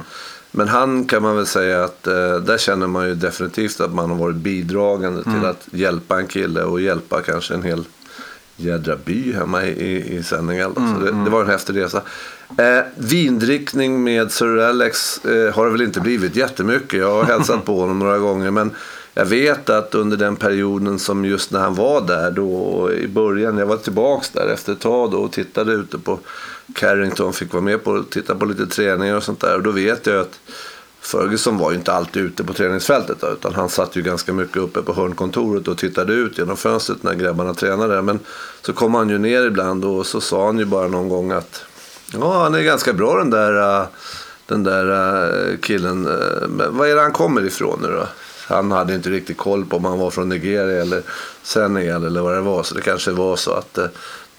[0.52, 4.10] men han kan man väl säga att eh, där känner man ju definitivt att man
[4.10, 7.86] har varit bidragande till att hjälpa en kille och hjälpa kanske en hel
[8.62, 10.74] jädra by hemma i, i, Senegal.
[10.76, 12.02] Så det, det var en häftig resa.
[12.58, 17.00] Eh, vindrickning med Sir Alex eh, har det väl inte blivit jättemycket.
[17.00, 18.52] Jag har hälsat på honom några gånger.
[18.52, 18.72] Men
[19.14, 23.58] jag vet att under den perioden som just när han var där då i början.
[23.58, 26.20] Jag var tillbaks där efter ett tag då och tittade ute på
[26.76, 27.34] Carrington.
[27.34, 29.56] Fick vara med på och titta på lite träningar och sånt där.
[29.56, 30.40] Och då vet jag att
[31.02, 34.82] Ferguson var ju inte alltid ute på träningsfältet utan han satt ju ganska mycket uppe
[34.82, 38.02] på hörnkontoret och tittade ut genom fönstret när grabbarna tränade.
[38.02, 38.20] Men
[38.62, 41.66] så kom han ju ner ibland och så sa han ju bara någon gång att
[42.14, 43.86] ja, han är ganska bra den där,
[44.46, 46.06] den där eh, killen.
[46.06, 48.08] Eh, men vad är det han kommer ifrån nu då?
[48.48, 51.02] Han hade inte riktigt koll på om han var från Nigeria eller
[51.44, 52.64] Senegal eller vad det var.
[52.64, 53.86] Så det kanske var så att eh,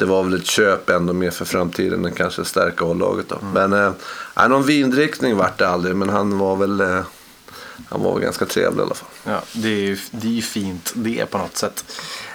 [0.02, 3.38] det var väl ett köp ändå mer för framtiden än kanske stärka A-laget då.
[3.54, 5.96] Men eh, någon vindriktning vart det aldrig.
[5.96, 7.00] Men han var väl eh,
[7.88, 9.08] han var ganska trevlig i alla fall.
[9.24, 11.84] Ja, det är ju det är fint det på något sätt.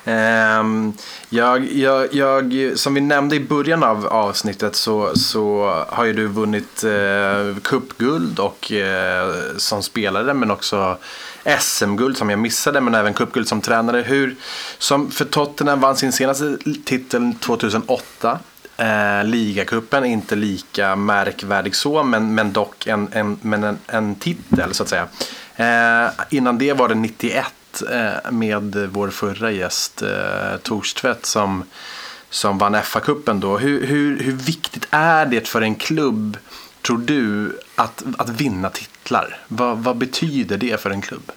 [0.05, 0.93] Ehm,
[1.30, 6.28] jag, jag, jag, som vi nämnde i början av avsnittet så, så har ju du
[6.28, 10.97] vunnit eh, cupguld och eh, som spelare men också
[11.59, 14.01] SM-guld som jag missade men även cupguld som tränare.
[14.01, 14.35] Hur,
[14.77, 18.39] som för Tottenham vann sin senaste titel 2008.
[18.77, 24.73] Eh, ligacupen, inte lika märkvärdig så, men, men dock en, en, men en, en titel
[24.73, 25.07] så att säga.
[25.55, 27.45] Eh, innan det var det 91
[27.91, 31.63] eh, med vår förra gäst eh, Torstvedt som,
[32.29, 33.57] som vann FA-cupen då.
[33.57, 36.37] Hur, hur, hur viktigt är det för en klubb,
[36.81, 39.39] tror du, att, att vinna titlar?
[39.47, 41.31] Vad, vad betyder det för en klubb?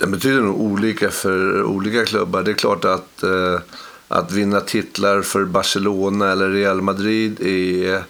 [0.00, 2.42] Den betyder nog olika för olika klubbar.
[2.42, 3.60] Det är klart att, eh,
[4.08, 8.02] att vinna titlar för Barcelona eller Real Madrid är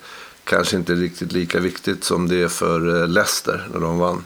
[0.45, 4.25] kanske inte riktigt lika viktigt som det är för eh, Leicester när de vann.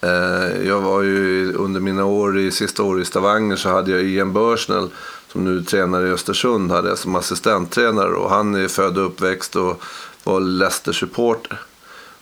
[0.00, 4.02] Eh, jag var ju under mina år i sista år i Stavanger så hade jag
[4.02, 4.90] Ian Börsnell
[5.32, 9.56] som nu tränar i Östersund hade jag som assistenttränare och han är född och uppväxt
[9.56, 9.82] och
[10.24, 11.60] var Leicester-supporter.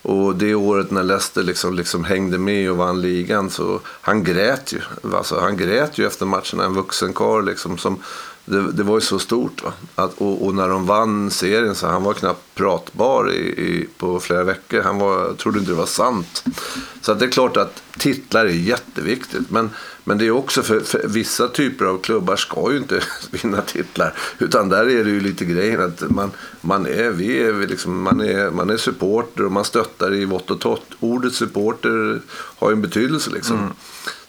[0.05, 4.73] Och det året när Leicester liksom, liksom hängde med och vann ligan så han grät
[4.73, 4.81] ju.
[5.15, 8.03] Alltså, han grät ju efter matcherna, en vuxen karl liksom som
[8.45, 9.63] det, det var ju så stort.
[9.63, 9.73] Va?
[9.95, 14.21] Att, och, och, när de vann serien så han var knappt pratbar i, i, på
[14.21, 14.83] flera veckor.
[14.83, 16.45] Han var, trodde inte det var sant.
[17.01, 19.51] Så att det är klart att titlar är jätteviktigt.
[19.51, 19.71] Men,
[20.05, 24.15] men det är också för, för vissa typer av klubbar ska ju inte vinna titlar.
[24.39, 26.31] Utan där är det ju lite grejen att man,
[26.61, 30.51] man, är, vi är, liksom, man, är, man är supporter och man stöttar i vått
[30.51, 30.95] och torrt.
[31.01, 33.57] Ordet supporter har ju en betydelse liksom.
[33.59, 33.73] Mm.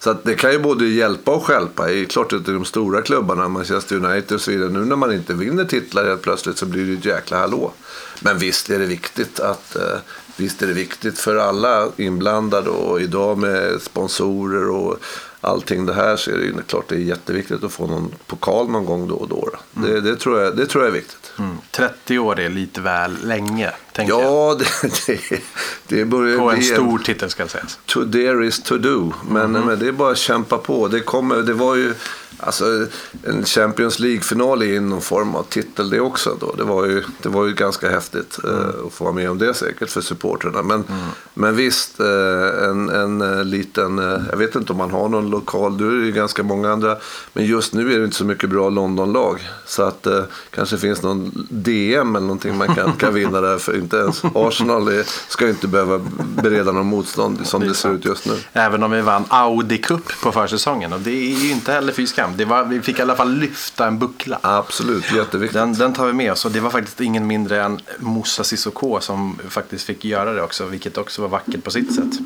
[0.06, 1.86] Så att det kan ju både hjälpa och stjälpa.
[1.86, 4.68] Det är klart att de stora klubbarna, Manchester United och så vidare.
[4.68, 7.72] Nu när man inte vinner titlar helt plötsligt så blir det ett jäkla hallå.
[8.20, 9.98] Men visst är det viktigt att eh,
[10.36, 14.98] Visst är det viktigt för alla inblandade och idag med sponsorer och
[15.40, 18.68] allting det här så är det ju klart det är jätteviktigt att få någon pokal
[18.68, 19.50] någon gång då och då.
[19.76, 19.90] Mm.
[19.90, 21.32] Det, det, tror jag, det tror jag är viktigt.
[21.38, 21.56] Mm.
[21.70, 25.42] 30 år är lite väl länge, ja, det, det,
[25.88, 27.78] det börjar På en stor titel ska sägas.
[27.86, 29.12] To dare is to do.
[29.28, 29.62] Men, mm.
[29.62, 30.88] men det är bara att kämpa på.
[30.88, 31.94] Det, kommer, det var ju
[32.38, 32.86] Alltså
[33.22, 36.36] en Champions League-final är någon form av titel det också.
[36.40, 36.54] Då.
[36.56, 38.56] Det, var ju, det var ju ganska häftigt mm.
[38.56, 40.62] uh, att få vara med om det säkert för supporterna.
[40.62, 41.00] Men, mm.
[41.34, 43.98] men visst, uh, en, en uh, liten,
[44.30, 46.96] jag vet inte om man har någon lokal, du är ju ganska många andra.
[47.32, 49.48] Men just nu är det inte så mycket bra Londonlag.
[49.66, 50.06] Så att
[50.50, 53.58] kanske finns någon DM eller någonting man kan, kan vinna där.
[53.58, 57.92] För inte ens Arsenal är, ska inte behöva bereda någon motstånd som det, det ser
[57.92, 58.32] ut just nu.
[58.52, 62.06] Även om vi vann Audi Cup på försäsongen och det är ju inte heller fy
[62.06, 62.36] skam.
[62.68, 64.38] Vi fick i alla fall lyfta en buckla.
[64.42, 65.54] Absolut, jätteviktigt.
[65.54, 69.00] Den, den tar vi med oss och det var faktiskt ingen mindre än Moussa Sissoko
[69.00, 72.18] som faktiskt fick göra det också, vilket också var vackert på sitt sätt.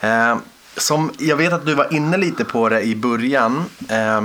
[0.00, 0.30] Mm.
[0.30, 0.38] Eh,
[0.76, 3.64] som, jag vet att du var inne lite på det i början.
[3.88, 4.20] Eh,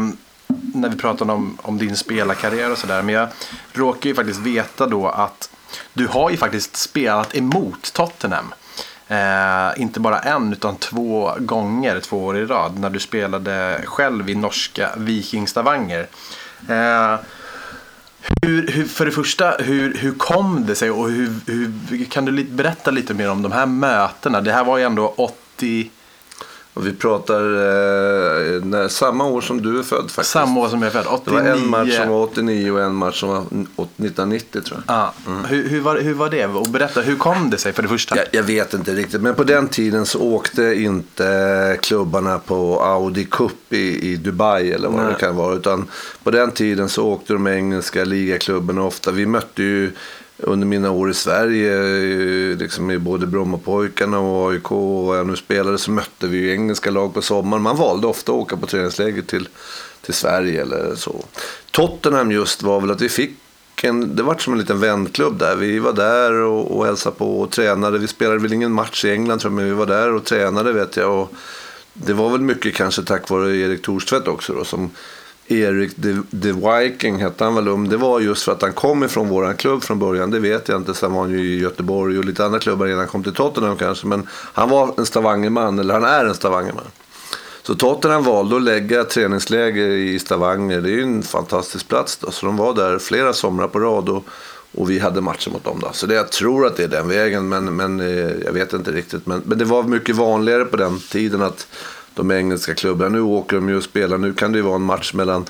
[0.74, 3.02] när vi pratade om, om din spelarkarriär och sådär.
[3.02, 3.28] Men jag
[3.74, 5.50] råkar ju faktiskt veta då att
[5.94, 8.54] du har ju faktiskt spelat emot Tottenham.
[9.08, 14.30] Eh, inte bara en utan två gånger två år i rad när du spelade själv
[14.30, 16.08] i norska Viking Stavanger.
[16.70, 17.16] Eh,
[18.42, 22.44] hur, hur, för det första, hur, hur kom det sig och hur, hur, kan du
[22.44, 24.42] berätta lite mer om de här mötena?
[24.42, 25.90] Det här var ju ändå 80
[26.76, 30.32] och vi pratar eh, när, samma år som du är född faktiskt.
[30.32, 31.40] Samma år som jag är född, 89.
[31.40, 34.96] Det var en match som var 89 och en match som var 1990 tror jag.
[34.96, 35.14] Ah.
[35.28, 35.46] Mm.
[35.46, 36.46] Hur, hur, var, hur var det?
[36.46, 38.18] Och berätta, hur kom det sig för det första?
[38.18, 43.26] Jag, jag, vet inte riktigt, men på den tiden så åkte inte klubbarna på Audi
[43.26, 45.14] Cup i, i Dubai eller vad Nej.
[45.14, 45.56] det kan vara.
[45.56, 45.88] Utan
[46.24, 49.12] på den tiden så åkte de engelska ligaklubbarna ofta.
[49.12, 49.92] Vi mötte ju
[50.38, 51.74] under mina år i Sverige,
[52.52, 56.52] eh, liksom i både Brommapojkarna och AIK och jag nu spelade så mötte vi ju
[56.52, 57.64] engelska lag på sommaren.
[57.64, 59.48] Man valde ofta att åka på träningsläger till,
[60.02, 61.26] till Sverige eller så.
[61.72, 63.38] Tottenham just var väl att vi fick
[63.84, 65.56] en, det var som en liten vänklubb där.
[65.56, 67.98] Vi var där och, och hälsade på och tränade.
[67.98, 70.74] Vi spelade väl ingen match i England tror jag, men vi var där och tränade
[70.74, 71.22] vet jag.
[71.22, 71.34] Och
[71.94, 74.92] det var väl mycket kanske tack vare Erik Thorstvedt också då, som
[75.48, 77.90] Erik the, the Viking hette han väl om.
[77.90, 80.32] Det var just för att han kom ifrån våran klubb från början.
[80.32, 80.94] Det vet jag inte.
[80.94, 83.78] Sen var han ju i Göteborg och lite andra klubbar innan han kom till Tottenham
[83.78, 84.08] kanske.
[84.08, 86.86] Men han var en Stavangerman, eller han är en Stavangerman.
[87.64, 90.82] Så Tottenham valde att lägga träningsläger i Stavanger.
[90.82, 92.32] Det är ju en fantastisk plats då.
[92.32, 94.10] Så de var där flera somrar på rad.
[94.10, 94.26] Och,
[94.72, 95.90] och vi hade matcher mot dem då.
[95.94, 98.92] Så det, jag tror att det är den vägen, men, men eh, jag vet inte
[98.92, 99.26] riktigt.
[99.26, 101.68] Men, men det var mycket vanligare på den tiden att
[102.16, 104.18] de engelska klubbarna, nu åker de ju och spelar.
[104.18, 105.46] Nu kan det ju vara en match mellan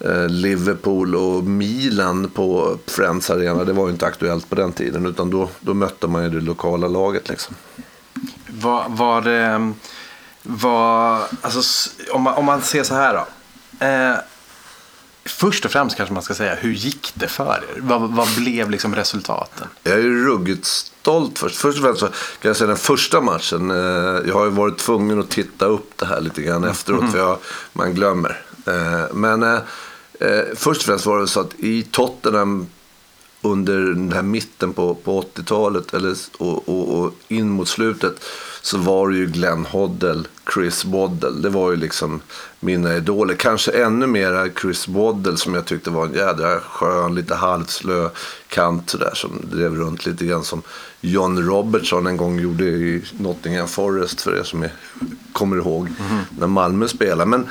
[0.00, 3.64] eh, Liverpool och Milan på Friends Arena.
[3.64, 6.40] Det var ju inte aktuellt på den tiden, utan då, då mötte man ju det
[6.40, 7.54] lokala laget liksom.
[8.46, 9.72] Var, var det...
[10.42, 13.26] Var, alltså, om, man, om man ser så här då.
[13.86, 14.14] Eh,
[15.24, 17.80] först och främst kanske man ska säga, hur gick det för er?
[17.80, 19.68] Vad, vad blev liksom resultaten?
[19.82, 21.56] Jag är ju ruggigt stolt först.
[21.56, 23.70] Först och främst så kan jag säga den första matchen.
[23.70, 23.76] Eh,
[24.28, 27.38] jag har ju varit tvungen att titta upp det här lite grann efteråt för jag,
[27.72, 28.42] man glömmer.
[28.66, 29.58] Eh, men eh,
[30.56, 32.66] först och främst var det så att i Tottenham
[33.42, 38.24] under den här mitten på, på 80-talet eller, s- och, och, och in mot slutet
[38.66, 41.30] så var det ju Glenn Hoddle, Chris Waddle.
[41.30, 42.20] Det var ju liksom
[42.60, 43.34] mina idoler.
[43.34, 48.08] Kanske ännu mera Chris Waddle som jag tyckte var en jädra skön, lite halvslö
[48.48, 50.62] kant sådär som drev runt lite grann som
[51.00, 54.72] John Robertson en gång gjorde i Nottingham Forest för er som är,
[55.32, 55.88] kommer ihåg
[56.38, 57.30] när Malmö spelade.
[57.30, 57.48] Men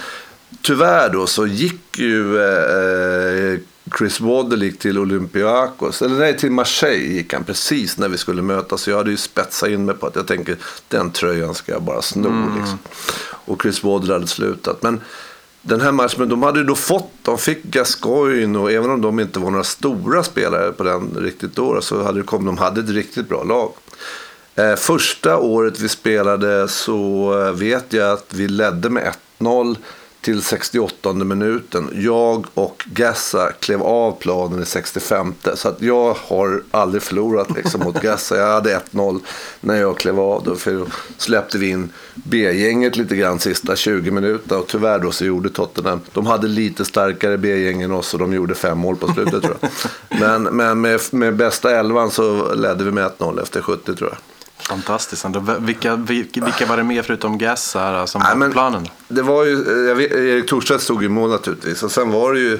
[0.61, 3.59] tyvärr då så gick ju eh,
[3.97, 8.41] Chris Waddle gick till Olympiakos, eller nej till Marseille gick han precis när vi skulle
[8.41, 8.81] mötas.
[8.81, 10.57] Så jag hade ju spetsat in mig på att jag tänker
[10.87, 12.57] den tröjan ska jag bara sno.
[12.59, 12.77] Liksom.
[13.27, 14.83] Och Chris Waddle hade slutat.
[14.83, 15.01] Men
[15.61, 19.01] den här matchen, men de hade ju då fått, de fick Gascoigne och även om
[19.01, 22.57] de inte var några stora spelare på den riktigt då så hade det kommit, de
[22.57, 23.71] hade ett riktigt bra lag.
[24.55, 29.75] Eh, första året vi spelade så eh, vet jag att vi ledde med 1-0
[30.25, 31.89] till 68 minuten.
[31.93, 35.33] Jag och Gassa klev av planen i 65.
[35.55, 38.37] Så att jag har aldrig förlorat liksom, mot Gassa.
[38.37, 39.19] Jag hade 1-0
[39.61, 40.43] när jag klev av.
[40.43, 40.85] Då, för då
[41.17, 44.59] släppte vi in B-gänget lite grann sista 20 minuterna.
[44.61, 46.01] Och tyvärr då så gjorde Tottenham.
[46.13, 49.57] De hade lite starkare B-gäng än oss och de gjorde fem mål på slutet tror
[49.61, 49.69] jag.
[50.19, 54.34] Men, men med, med bästa elvan så ledde vi med 1-0 efter 70 tror jag.
[54.69, 55.25] Fantastiskt.
[55.25, 55.39] ändå.
[55.59, 58.87] Vilka, vilka, var det med förutom Gassa här, som Nej, var på planen?
[59.07, 61.83] Det var ju, eh, vet, Erik Thorstvedt stod i mål naturligtvis.
[61.83, 62.53] Och sen var det ju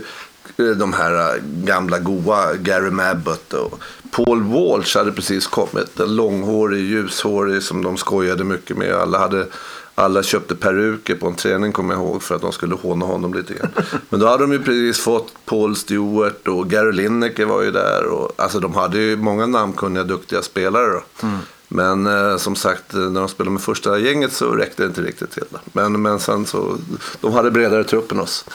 [0.58, 3.80] eh, de här eh, gamla goa Gary Mabbott och
[4.12, 6.00] Paul Walsh hade precis kommit.
[6.00, 8.94] En långhårig, ljushårig som de skojade mycket med.
[8.94, 9.48] Alla, hade,
[9.96, 13.34] alla köpte peruker på en träning kommer jag ihåg för att de skulle håna honom
[13.34, 13.72] lite grann.
[14.10, 18.06] Men då hade de ju precis fått Paul Stewart och Gary Lineker var ju där.
[18.06, 21.28] Och, alltså de hade ju många namnkunniga, duktiga spelare då.
[21.68, 25.02] Men eh, som sagt, eh, när de spelade med första gänget så räckte det inte
[25.02, 25.44] riktigt till.
[25.74, 26.78] Men, men sen så,
[27.22, 28.46] de hade bredare trupp än oss.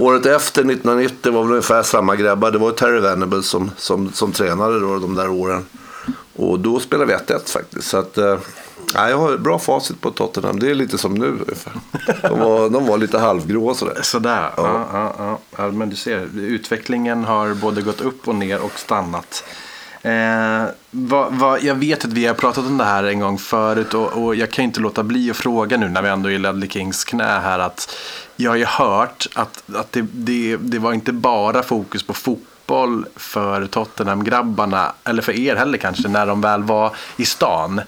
[0.00, 2.50] Året efter, 1990, var väl ungefär samma grabbar.
[2.50, 5.64] Det var Terry Venable som, som, som tränade då de där åren.
[6.36, 7.88] Och då spelade vi 1-1 faktiskt.
[7.88, 8.38] Så att, eh,
[8.94, 10.58] ja, jag har bra facit på Tottenham.
[10.58, 11.72] Det är lite som nu ungefär.
[12.28, 13.98] De var, de var lite halvgråa sådär.
[14.02, 14.86] Sådär, ja.
[14.92, 15.70] Ja, ja, ja.
[15.70, 19.44] Men du ser, utvecklingen har både gått upp och ner och stannat.
[20.04, 23.94] Eh, vad, vad, jag vet att vi har pratat om det här en gång förut
[23.94, 26.38] och, och jag kan inte låta bli att fråga nu när vi ändå är i
[26.38, 27.96] Ledley Kings knä här att
[28.36, 33.06] jag har ju hört att, att det, det, det var inte bara fokus på fotboll
[33.16, 37.80] för Tottenham-grabbarna, eller för er heller kanske, när de väl var i stan.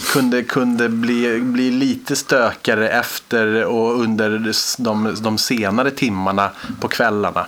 [0.00, 7.46] Kunde, kunde bli, bli lite stökare efter och under de, de senare timmarna på kvällarna.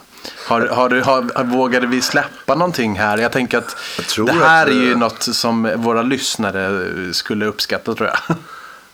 [0.49, 3.19] Har, har du, har, vågade vi släppa någonting här?
[3.19, 3.77] Jag tänker att
[4.17, 8.37] Jag det här att, är ju eh, något som våra lyssnare skulle uppskatta tror jag.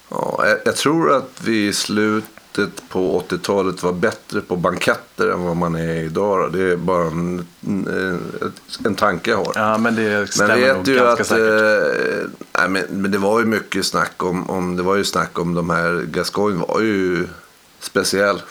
[0.09, 2.31] Ja, jag, jag tror att vi i slutet
[2.89, 6.53] på 80-talet var bättre på banketter än vad man är idag.
[6.53, 7.47] Det är bara en,
[8.85, 9.53] en, tanke jag har.
[9.55, 12.23] Ja, men det Men stämmer vet nog ju ganska att, säkert.
[12.23, 12.29] eh,
[12.59, 15.55] nej, men, men det var ju mycket snack om, om, det var ju snack om
[15.55, 17.27] de här, Gascoigne var ju
[17.81, 18.43] speciell.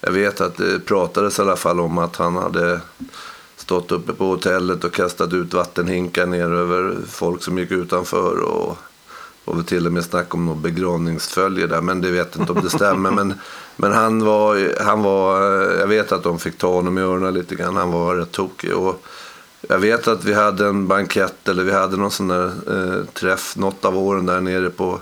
[0.00, 2.80] Jag vet att det pratades i alla fall om att han hade
[3.56, 8.40] stått uppe på hotellet och kastat ut vattenhinkar ner över folk som gick utanför.
[8.40, 8.78] Och
[9.50, 12.52] var väl till och med snack om något begravningsfölje där, men det vet jag inte
[12.52, 13.10] om det stämmer.
[13.10, 13.34] men
[13.80, 15.42] men han, var, han var,
[15.78, 17.76] jag vet att de fick ta honom i öronen lite grann.
[17.76, 18.74] Han var rätt tokig.
[18.74, 19.04] Och
[19.68, 23.56] jag vet att vi hade en bankett eller vi hade någon sån där eh, träff
[23.56, 24.98] något av åren där nere på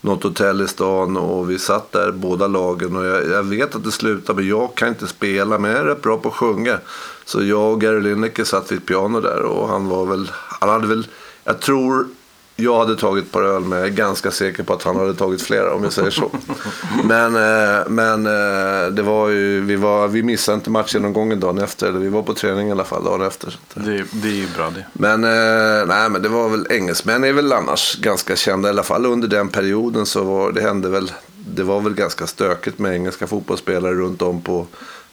[0.00, 3.84] något hotell i stan och vi satt där båda lagen och jag, jag vet att
[3.84, 6.78] det slutade med jag kan inte spela men jag är rätt bra på att sjunga.
[7.24, 10.68] Så jag och Gary Lineker satt vid ett piano där och han var väl, han
[10.68, 11.06] hade väl,
[11.44, 12.08] jag tror
[12.62, 15.14] jag hade tagit ett par öl men jag är ganska säker på att han hade
[15.14, 16.30] tagit flera om jag säger så.
[17.04, 21.88] Men, eh, men eh, det var ju, vi, var, vi missade inte matchgenomgången dagen efter.
[21.88, 23.58] Eller vi var på träning i alla fall dagen efter.
[23.74, 24.86] Det, det är ju bra det.
[24.92, 28.68] Men, eh, nej, men det var väl engelsmän är väl annars ganska kända.
[28.68, 31.12] I alla fall under den perioden så var det hände väl.
[31.54, 34.66] Det var väl ganska stökigt med engelska fotbollsspelare runt om på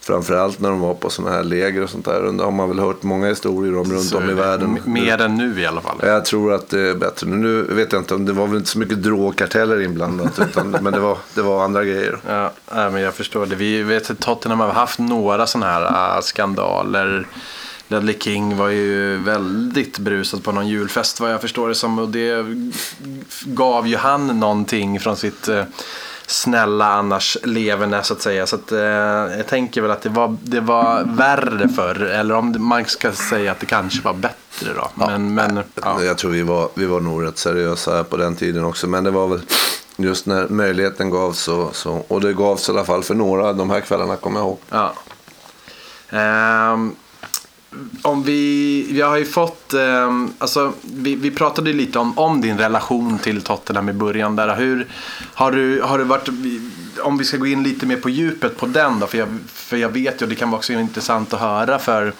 [0.07, 2.21] Framförallt när de var på sådana här läger och sånt där.
[2.37, 4.77] Det har man väl hört många historier om runt Så om i världen.
[4.85, 5.97] m- Mer än nu i alla fall.
[6.03, 7.27] Jag tror att det är bättre.
[7.27, 10.39] Nu vet jag inte om det var väl inte så mycket drogkarteller inblandat.
[10.49, 12.19] utan, men det var, det var andra grejer.
[12.27, 13.55] Ja, men jag förstår det.
[13.55, 17.27] Vi vet att Tottenham har haft några sådana här äh, skandaler.
[17.87, 21.99] Ledley King var ju väldigt brusad på någon julfest vad jag förstår det som.
[21.99, 22.45] Och det
[23.45, 25.63] gav ju han någonting från sitt eh,
[26.27, 28.47] snälla annars leverne så att säga.
[28.47, 32.01] Så att, eh, jag tänker väl att det var, det var värre förr.
[32.01, 34.89] Eller om man ska säga att det kanske var bättre då.
[34.95, 36.03] Men, men ja.
[36.03, 38.87] Jag tror vi var, vi var nog rätt seriösa på den tiden också.
[38.87, 39.41] Men det var väl
[39.95, 41.39] just när möjligheten gavs.
[41.39, 44.47] Så, så, och det gavs i alla fall för några de här kvällarna kommer jag
[44.47, 44.59] ihåg.
[44.69, 44.93] Ja.
[46.09, 46.95] Ehm,
[48.01, 52.41] om vi, vi har ju fått, eh, alltså vi, vi pratade ju lite om, om
[52.41, 54.55] din relation till Tottenham i början där.
[54.55, 54.87] Hur
[55.33, 56.29] har du, har du varit,
[56.99, 59.77] om vi ska gå in lite mer på djupet på den då, för jag, för
[59.77, 62.13] jag vet ju och det kan vara också intressant att höra för,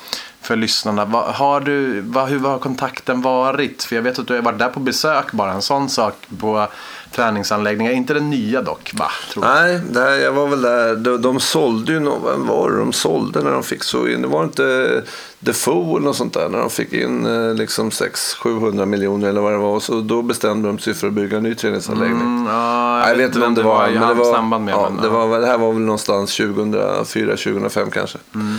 [0.48, 1.06] för lyssnarna.
[1.06, 3.84] Vad, har du, vad, hur har kontakten varit?
[3.84, 6.68] För jag vet att du har varit där på besök bara, en sån sak på
[7.12, 7.91] träningsanläggningar.
[7.91, 9.12] Inte den nya dock, va?
[9.36, 9.41] Jag.
[9.43, 10.95] Nej, det här, jag var väl där.
[10.95, 14.22] De, de sålde ju, nå- vem var det de sålde när de fick så in?
[14.22, 15.04] Det var inte
[15.39, 16.50] Defoe eller något sånt där.
[16.50, 19.70] När de fick in eh, liksom 600-700 miljoner eller vad det var.
[19.76, 22.22] Och Så då bestämde de sig för att bygga en ny träningsanläggning.
[22.22, 23.88] Mm, ja, Nej, jag vet inte vem det var.
[23.89, 24.74] i men det var, samband med.
[24.74, 28.18] ja, men, det, var, det här var väl någonstans 2004-2005 kanske.
[28.36, 28.58] Mm.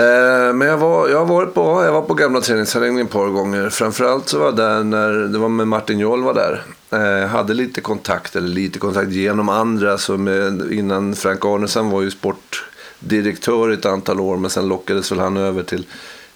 [0.00, 3.28] Eh, men jag var, jag, har varit på, jag var på gamla träningsanläggningen ett par
[3.28, 3.70] gånger.
[3.70, 6.62] Framförallt så var jag där när det var med Martin Joll var där.
[6.90, 9.98] Eh, hade lite kontakt, eller lite kontakt genom andra.
[9.98, 14.36] Så med, innan Frank Arnesen var ju sportdirektör i ett antal år.
[14.36, 15.86] Men sen lockades väl han över till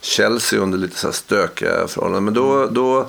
[0.00, 2.24] Chelsea under lite så här stökiga förhållanden.
[2.24, 3.06] Men då, då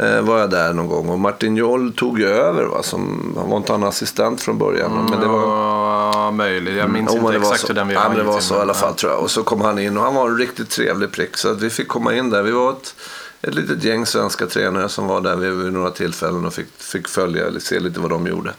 [0.00, 2.64] eh, var jag där någon gång och Martin Joll tog ju över.
[2.64, 5.06] Va, som, han var inte han assistent från början.
[5.10, 5.77] Men det var,
[6.28, 6.76] Ja, möjligt.
[6.76, 7.66] Jag minns Jo, men inte var exakt så.
[7.66, 9.20] hur den vi ja, har men det var så i alla fall tror jag.
[9.20, 11.36] Och så kom han in och han var en riktigt trevlig prick.
[11.36, 12.42] Så att vi fick komma in där.
[12.42, 12.94] Vi var ett,
[13.42, 17.46] ett litet gäng svenska tränare som var där vid, några tillfällen och fick, fick följa
[17.46, 18.50] eller se lite vad de gjorde.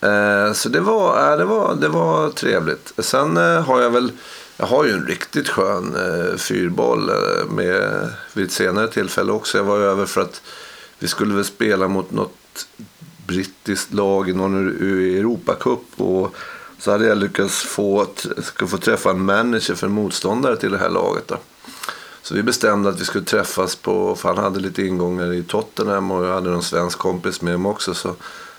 [0.00, 2.92] Eh, så det var, äh, det, var, det var trevligt.
[2.98, 4.12] Sen eh, har jag väl
[4.56, 9.58] jag har ju en riktigt skön eh, fyrboll eh, med, vid ett senare tillfälle också.
[9.58, 10.42] Jag var över för att
[10.98, 12.66] vi skulle väl spela mot något
[13.26, 16.00] brittiskt lag i någon Europacup.
[16.00, 16.34] Och
[16.80, 18.06] så hade jag lyckats få,
[18.56, 21.28] få träffa en manager för en motståndare till det här laget.
[21.28, 21.36] Då.
[22.22, 26.10] Så vi bestämde att vi skulle träffas på, för han hade lite ingångar i Tottenham
[26.10, 27.94] och jag hade någon svensk kompis med mig också.
[27.94, 28.14] Så,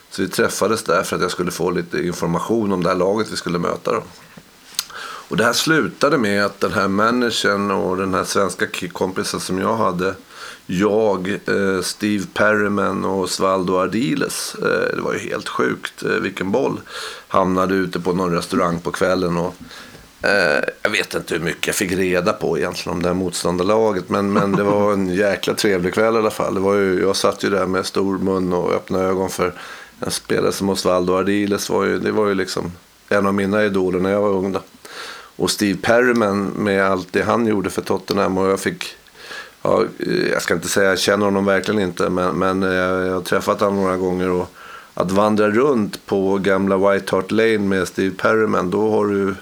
[0.09, 3.31] så vi träffades där för att jag skulle få lite information om det här laget
[3.31, 3.91] vi skulle möta.
[3.91, 4.03] Då.
[5.31, 9.59] Och det här slutade med att den här managern och den här svenska kompisen som
[9.59, 10.15] jag hade.
[10.65, 14.55] Jag, eh, Steve Perryman och Svaldo Ardiles.
[14.55, 16.79] Eh, det var ju helt sjukt eh, vilken boll.
[17.27, 19.37] Hamnade ute på någon restaurang på kvällen.
[19.37, 19.55] Och,
[20.81, 24.09] jag vet inte hur mycket jag fick reda på egentligen om det här motståndarlaget.
[24.09, 26.53] Men, men det var en jäkla trevlig kväll i alla fall.
[26.53, 29.53] Det var ju, jag satt ju där med stor mun och öppna ögon för
[29.99, 31.69] en spelare som Osvaldo Ardiles.
[31.69, 32.71] Var ju, det var ju liksom
[33.09, 34.51] en av mina idoler när jag var ung.
[34.51, 34.61] Då.
[35.35, 38.37] Och Steve Perryman med allt det han gjorde för Tottenham.
[38.37, 38.95] Och jag fick,
[39.61, 42.09] ja, eh, jag ska inte säga jag känner honom verkligen inte.
[42.09, 44.29] Men, men eh, jag har träffat honom några gånger.
[44.29, 44.51] Och
[44.93, 48.69] att vandra runt på gamla White Hart Lane med Steve Perryman.
[48.69, 49.35] Då har du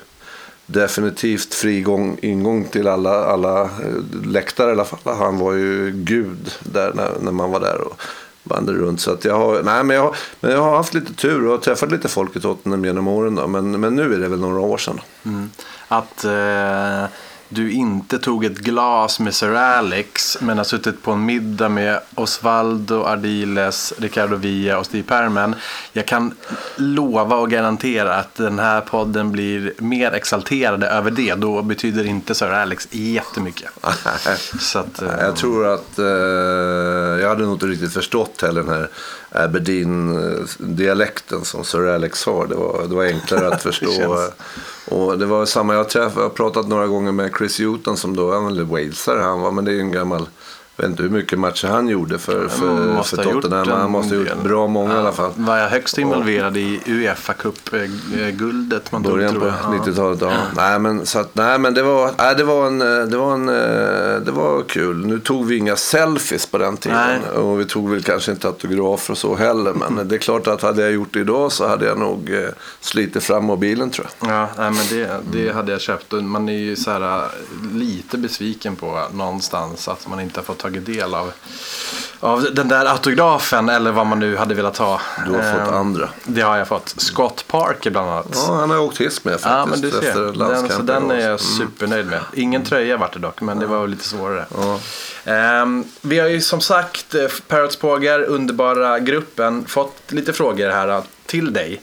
[0.65, 5.15] definitivt frigång, ingång till alla, alla eh, läktare i alla fall.
[5.17, 7.81] Han var ju gud där när, när man var där.
[7.81, 8.01] Och,
[8.43, 9.01] vandrade runt.
[9.01, 11.51] Så att jag har, nej, men jag, har, men jag har haft lite tur och
[11.51, 13.35] har träffat lite folk i Tottenham genom åren.
[13.35, 13.47] Då.
[13.47, 15.01] Men, men nu är det väl några år sedan.
[15.25, 15.49] Mm.
[15.87, 17.03] Att eh,
[17.49, 21.99] du inte tog ett glas med Sir Alex men har suttit på en middag med
[22.15, 25.55] Osvaldo Ardiles, Ricardo Villa och Steve Perman.
[25.93, 26.33] Jag kan
[26.75, 31.35] lova och garantera att den här podden blir mer exalterade över det.
[31.35, 33.69] Då betyder inte Sir Alex jättemycket.
[34.59, 36.05] Så att, eh, Jag tror att eh,
[37.21, 38.89] jag hade nog inte riktigt förstått heller den här
[39.31, 42.47] Aberdeen-dialekten som Sir Alex har.
[42.47, 43.91] Det var, det var enklare att förstå.
[43.91, 44.31] känns-
[44.87, 48.15] Och det var samma, jag, träff, jag har pratat några gånger med Chris Hewton som
[48.15, 50.27] då är väl walesare han var, men det är en gammal
[50.79, 53.69] jag vet inte hur mycket matcher han gjorde för, för, för Tottenham.
[53.69, 55.31] en Han måste ha gjort bra många i alla fall.
[55.35, 59.55] Var jag högst involverad i Uefa Cup-guldet man tog Början tror på jag.
[59.63, 59.83] Ja.
[59.85, 60.31] 90-talet, ja.
[60.55, 63.33] Nej men, så att, nej, men det, var, nej, det, var en, eh, det, var
[63.33, 65.05] en, eh, det var kul.
[65.05, 66.97] Nu tog vi inga selfies på den tiden.
[66.97, 67.37] Nej.
[67.37, 69.73] Och vi tog väl kanske inte autografer och så heller.
[69.73, 72.49] Men det är klart att hade jag gjort det idag så hade jag nog eh,
[72.79, 74.29] slitit fram mobilen tror jag.
[74.31, 76.13] Ja, nej, men det, det hade jag köpt.
[76.13, 77.27] Och Man är ju så här,
[77.73, 81.31] lite besviken på någonstans att man inte har fått tagit del av,
[82.19, 85.01] av den där autografen eller vad man nu hade velat ha.
[85.25, 86.09] Du har fått Ehm, andra.
[86.25, 86.93] Det har jag fått.
[86.97, 88.27] Scott Parker bland annat.
[88.47, 89.49] Ja, han har åkt hiss med faktiskt.
[89.55, 90.49] Ja, men du ser.
[90.49, 91.37] Den, så den är jag Mm.
[91.37, 92.19] supernöjd med.
[92.33, 94.45] Ingen tröja vart det dock, men det var lite svårare.
[94.57, 94.79] Ja.
[95.29, 100.87] Ehm, vi har ju som sagt, eh, Parrots Pågar, underbara gruppen, fått lite frågor här
[100.87, 101.81] eh, till dig.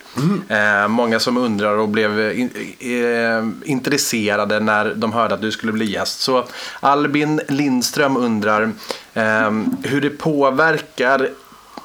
[0.49, 5.85] Ehm, många som undrar och blev eh, intresserade när de hörde att du skulle bli
[5.91, 6.19] gäst.
[6.19, 6.45] Så
[6.79, 8.71] Albin Lindström undrar
[9.13, 11.29] ehm, hur det påverkar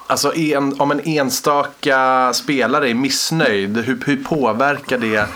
[0.06, 5.26] Alltså en, om en enstaka spelare är missnöjd, hur, hur påverkar det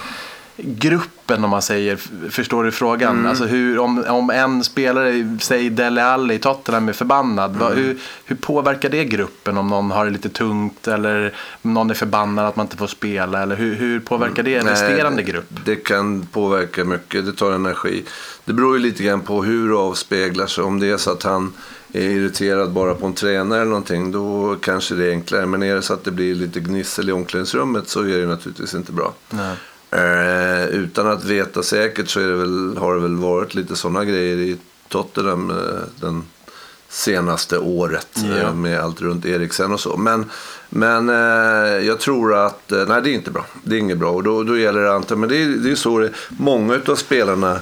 [0.57, 1.97] gruppen om man säger?
[2.31, 3.27] Förstår du frågan?
[3.27, 7.99] Alltså hur, om, om en spelare, säg Dele Alli i Tottenham är förbannad, vad, hur,
[8.25, 12.57] hur påverkar det gruppen om någon har det lite tungt eller någon är förbannad att
[12.57, 13.43] man inte får spela?
[13.43, 15.51] Eller hur, hur påverkar det Nej, resterande grupp?
[15.65, 18.05] Det kan påverka mycket, det tar energi.
[18.45, 20.65] Det beror ju lite grann på hur det avspeglar sig.
[20.65, 21.53] Om det är så att han
[21.93, 25.47] är irriterad bara på en tränare eller någonting, då kanske det är enklare.
[25.47, 28.75] Men är det så att det blir lite gnissel i omklädningsrummet så är det naturligtvis
[28.75, 29.15] inte bra.
[29.31, 29.57] Nej.
[29.91, 34.37] Eh, utan att veta säkert så det väl, har det väl varit lite sådana grejer
[34.37, 34.57] i
[34.89, 35.57] Tottenham eh,
[36.01, 36.25] den
[36.89, 38.37] senaste året Ja.
[38.37, 39.97] eh, med allt runt Eriksen och så.
[39.97, 40.25] Men,
[40.69, 43.47] men eh, jag tror att, eh, nej det är inte bra.
[43.65, 45.75] Det är inget bra och då, då gäller det antagligen, men det är, det är
[45.77, 47.61] så det, många av spelarna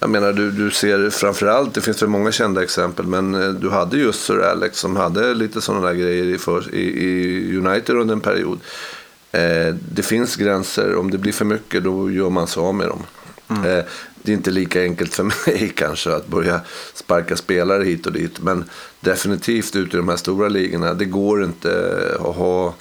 [0.00, 3.96] jag menar du, du ser framförallt, det finns väl många kända exempel, men du hade
[3.96, 8.12] just Sir Alex som hade lite sådana där grejer i, för, i, i United under
[8.14, 8.60] en period.
[9.36, 12.88] Eh, det finns gränser, om det blir för mycket då gör man sig av med
[12.88, 13.02] dem.
[13.48, 13.84] Eh,
[14.22, 16.60] det är inte lika enkelt för mig kanske att börja
[16.94, 18.40] sparka spelare hit och dit.
[18.40, 18.64] Men
[19.00, 21.70] definitivt ute i de här stora ligorna, det går inte
[22.20, 22.74] att ha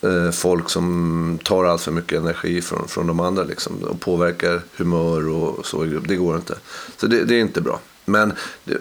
[0.00, 4.60] eh, folk som tar allt för mycket energi från, från de andra liksom, och påverkar
[4.76, 6.08] humör och så i grupp.
[6.08, 6.54] Det går inte.
[6.96, 7.80] Så det, det är inte bra.
[8.04, 8.32] Men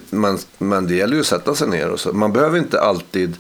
[0.10, 2.14] man, man, det gäller ju att sätta sig ner och så.
[2.14, 3.38] Man behöver inte alltid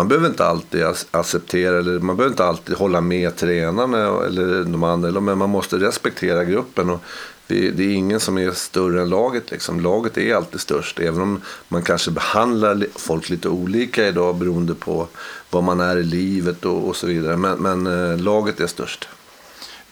[0.00, 4.84] man behöver inte alltid acceptera eller man behöver inte alltid hålla med tränarna eller de
[4.84, 5.20] andra.
[5.20, 6.90] Men man måste respektera gruppen.
[6.90, 7.00] Och
[7.46, 9.50] det, det är ingen som är större än laget.
[9.50, 9.80] Liksom.
[9.80, 11.00] Laget är alltid störst.
[11.00, 15.08] Även om man kanske behandlar folk lite olika idag beroende på
[15.50, 17.36] vad man är i livet och, och så vidare.
[17.36, 19.08] Men, men eh, laget är störst.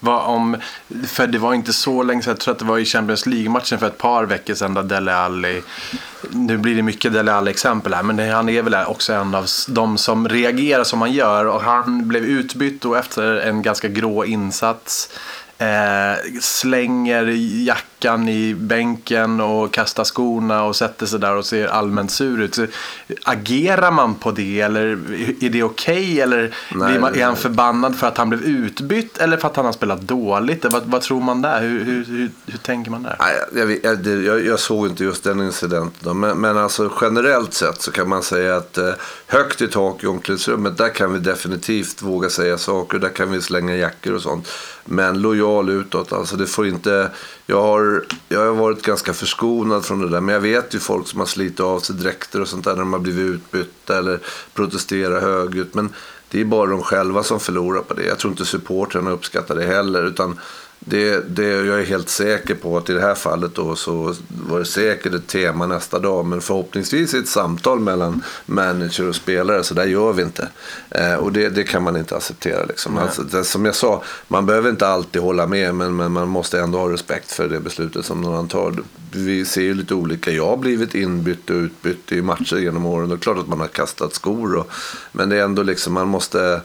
[0.00, 0.56] Vad om,
[1.06, 3.78] för det var inte så länge sedan, jag tror att det var i Champions League-matchen
[3.78, 5.62] för ett par veckor sedan där Dele Alli,
[6.30, 9.98] nu blir det mycket Dele Alli-exempel här, men han är väl också en av de
[9.98, 11.44] som reagerar som han gör.
[11.46, 15.10] Och han blev utbytt och efter en ganska grå insats
[15.58, 17.24] eh, slänger
[17.66, 22.54] jackan i bänken och kastar skorna och sätter sig där och ser allmänt sur ut.
[22.54, 22.66] Så,
[23.22, 24.84] agerar man på det eller
[25.40, 29.36] är det okej eller Nej, man, är han förbannad för att han blev utbytt eller
[29.36, 30.64] för att han har spelat dåligt?
[30.64, 31.60] Vad, vad tror man där?
[31.60, 33.16] Hur, hur, hur, hur tänker man där?
[33.18, 36.20] Nej, jag, jag, jag, jag såg inte just den incidenten.
[36.20, 38.92] Men, men alltså generellt sett så kan man säga att eh,
[39.26, 42.98] högt i tak i omklädningsrummet, där kan vi definitivt våga säga saker.
[42.98, 44.48] Där kan vi slänga jackor och sånt.
[44.90, 47.10] Men lojal utåt, alltså det får inte...
[47.46, 50.20] Jag har, jag har varit ganska förskonad från det där.
[50.20, 52.78] Men jag vet ju folk som har slitit av sig dräkter och sånt där när
[52.78, 54.18] de har blivit utbytta eller
[54.54, 55.74] protesterat högljutt.
[55.74, 55.92] Men
[56.30, 58.04] det är bara de själva som förlorar på det.
[58.04, 60.02] Jag tror inte supportrarna uppskattar det heller.
[60.06, 60.38] Utan
[60.80, 64.58] det, det, jag är helt säker på att i det här fallet då så var
[64.58, 66.26] det säkert ett tema nästa dag.
[66.26, 69.62] Men förhoppningsvis ett samtal mellan manager och spelare.
[69.64, 70.48] Så där gör vi inte.
[70.90, 72.64] Eh, och det, det kan man inte acceptera.
[72.64, 72.98] Liksom.
[72.98, 75.74] Alltså, det, som jag sa, man behöver inte alltid hålla med.
[75.74, 78.74] Men, men man måste ändå ha respekt för det beslutet som någon tar.
[79.12, 80.30] Vi ser ju lite olika.
[80.30, 83.10] Jag har blivit inbytt och utbytt i matcher genom åren.
[83.10, 84.56] Är klart att man har kastat skor.
[84.56, 84.70] Och,
[85.12, 86.60] men det är ändå liksom, man måste...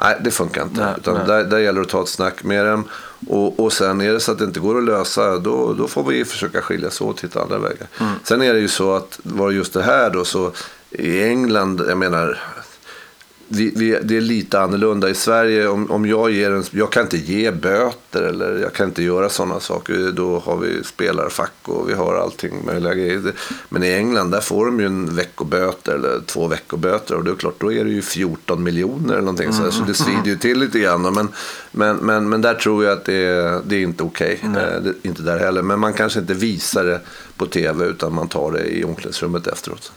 [0.00, 0.84] Nej, det funkar inte.
[0.84, 1.26] Nej, Utan nej.
[1.26, 2.84] Där, där gäller det att ta ett snack med dem.
[3.26, 6.04] Och, och sen är det så att det inte går att lösa, då, då får
[6.04, 7.88] vi försöka skiljas åt och hitta andra vägar.
[8.00, 8.12] Mm.
[8.24, 10.52] Sen är det ju så att, var just det här då, så
[10.90, 12.38] i England, jag menar,
[13.48, 15.08] vi, vi, det är lite annorlunda.
[15.08, 16.64] I Sverige, om, om jag ger en...
[16.70, 20.12] Jag kan inte ge böter eller jag kan inte göra sådana saker.
[20.12, 23.32] Då har vi spelarfack och vi har allting möjliga grejer.
[23.68, 27.14] Men i England, där får de ju en veckoböter eller två veckoböter.
[27.14, 29.52] Och det är klart, då är det ju 14 miljoner eller någonting.
[29.52, 31.02] Så, så det svider ju till lite grann.
[31.14, 31.28] Men,
[31.70, 34.40] men, men, men där tror jag att det är, det är inte okej.
[34.50, 34.92] Okay.
[35.02, 35.62] Inte där heller.
[35.62, 37.00] Men man kanske inte visar det
[37.36, 39.92] på tv utan man tar det i omklädningsrummet efteråt.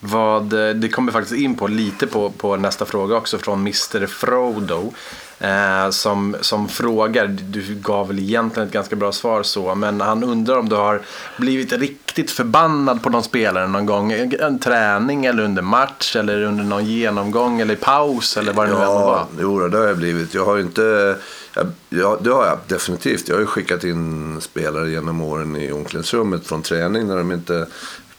[0.00, 4.06] Vad, eh, det kommer faktiskt in på lite på, på nästa fråga också från Mr
[4.06, 4.92] Frodo.
[5.40, 10.24] Eh, som, som frågar, du gav väl egentligen ett ganska bra svar så, men han
[10.24, 11.02] undrar om du har
[11.36, 14.12] blivit riktigt förbannad på någon spelare någon gång.
[14.12, 18.80] En, träning eller under match eller under någon genomgång eller paus eller vad det nu
[18.80, 19.26] än var.
[19.40, 20.34] Jo, det har jag blivit.
[20.34, 21.16] Jag har inte,
[21.54, 23.28] jag, ja, det har jag definitivt.
[23.28, 27.66] Jag har ju skickat in spelare genom åren i omklädningsrummet från träning när de inte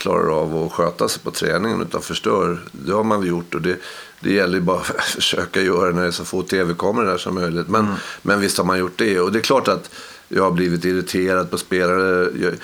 [0.00, 2.58] klarar av att sköta sig på träningen utan förstör.
[2.72, 3.76] Det har man gjort och det,
[4.20, 7.34] det gäller ju bara att försöka göra när det är så få tv-kameror där som
[7.34, 7.68] möjligt.
[7.68, 7.94] Men, mm.
[8.22, 9.90] men visst har man gjort det och det är klart att
[10.28, 12.28] jag har blivit irriterad på spelare.
[12.40, 12.54] Jag,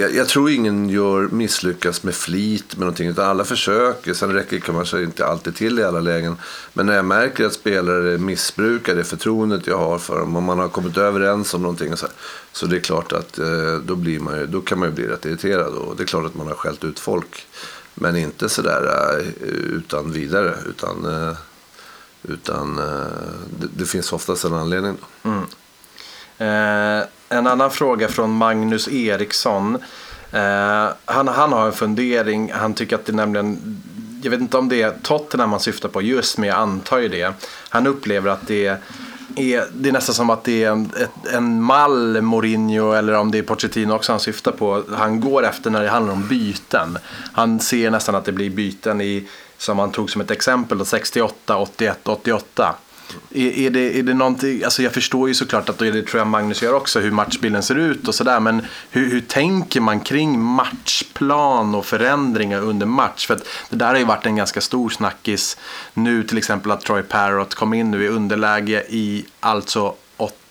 [0.00, 3.08] jag, jag, tror ingen gör misslyckas med flit med någonting.
[3.08, 4.14] Utan alla försöker.
[4.14, 6.36] Sen räcker det kanske inte alltid till i alla lägen.
[6.72, 10.36] Men när jag märker att spelare missbrukar det förtroendet jag har för dem.
[10.36, 11.96] Om man har kommit överens om någonting.
[11.96, 12.14] Så, här,
[12.52, 15.06] så det är klart att eh, då, blir man ju, då kan man ju bli
[15.06, 15.74] rätt irriterad.
[15.74, 17.46] Och det är klart att man har skällt ut folk.
[17.94, 20.54] Men inte sådär eh, utan vidare.
[20.68, 21.36] Utan, eh,
[22.22, 22.84] utan eh,
[23.60, 24.96] det, det finns oftast en anledning.
[25.22, 25.30] Då.
[25.30, 25.44] Mm.
[26.38, 29.78] Eh, en annan fråga från Magnus Eriksson.
[30.32, 32.52] Eh, han, han har en fundering.
[32.52, 33.80] Han tycker att det nämligen
[34.22, 37.08] jag vet inte om det är Tottenham han syftar på just men jag antar ju
[37.08, 37.32] det.
[37.68, 38.66] Han upplever att det
[39.36, 43.30] är, det är nästan som att det är en, ett, en mall Mourinho eller om
[43.30, 44.82] det är Pochettino också han syftar på.
[44.96, 46.98] Han går efter när det handlar om byten.
[47.32, 51.56] Han ser nästan att det blir byten i, som han tog som ett exempel, 68,
[51.56, 52.74] 81, 88.
[53.30, 56.26] Är, är, det, är det någonting, alltså jag förstår ju såklart att det tror jag
[56.26, 58.40] Magnus gör också hur matchbilden ser ut och sådär.
[58.40, 63.26] Men hur, hur tänker man kring matchplan och förändringar under match?
[63.26, 65.56] För att det där har ju varit en ganska stor snackis
[65.94, 69.94] nu till exempel att Troy Parrott kom in nu i underläge i alltså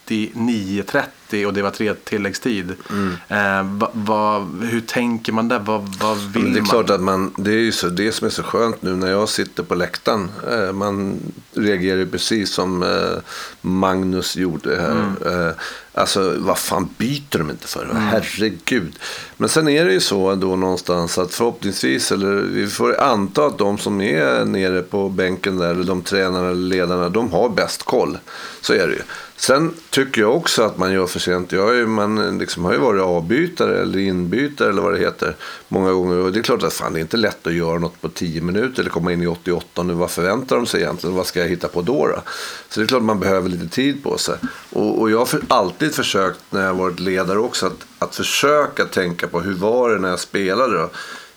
[0.08, 2.76] 89-30 och det var tre tilläggstid.
[2.90, 3.14] Mm.
[3.28, 5.60] Eh, va, va, hur tänker man där?
[5.60, 6.54] Vad va vill man?
[6.54, 6.70] Det är man?
[6.70, 9.30] klart att man, det är ju så, det som är så skönt nu när jag
[9.30, 10.32] sitter på läktaren.
[10.52, 11.20] Eh, man
[11.58, 13.20] reagerar precis som eh,
[13.62, 14.92] Magnus gjorde här.
[14.92, 15.48] Mm.
[15.48, 15.54] Eh,
[15.94, 17.84] alltså vad fan byter de inte för?
[17.84, 17.98] Mm.
[17.98, 19.00] Herregud.
[19.38, 23.58] Men sen är det ju så då någonstans att förhoppningsvis, eller vi får anta att
[23.58, 27.84] de som är nere på bänken där, eller de tränarna eller ledarna, de har bäst
[27.84, 28.18] koll.
[28.62, 29.02] Så är det ju.
[29.40, 31.52] Sen tycker jag också att man gör för sent.
[31.52, 35.36] Jag är, man liksom har ju varit avbytare eller inbytare eller vad det heter
[35.68, 36.18] många gånger.
[36.18, 38.42] Och det är klart att fan, det är inte lätt att göra något på 10
[38.42, 39.84] minuter eller komma in i 88.
[39.84, 41.16] Nu, vad förväntar de sig egentligen?
[41.16, 42.08] Vad ska jag hitta på då?
[42.08, 42.22] då?
[42.70, 44.36] Så det är klart att man behöver lite tid på sig.
[44.70, 48.86] Och, och jag har för, alltid försökt när jag varit ledare också att, att försöka
[48.86, 50.78] tänka på hur var det när jag spelade.
[50.78, 50.90] Då?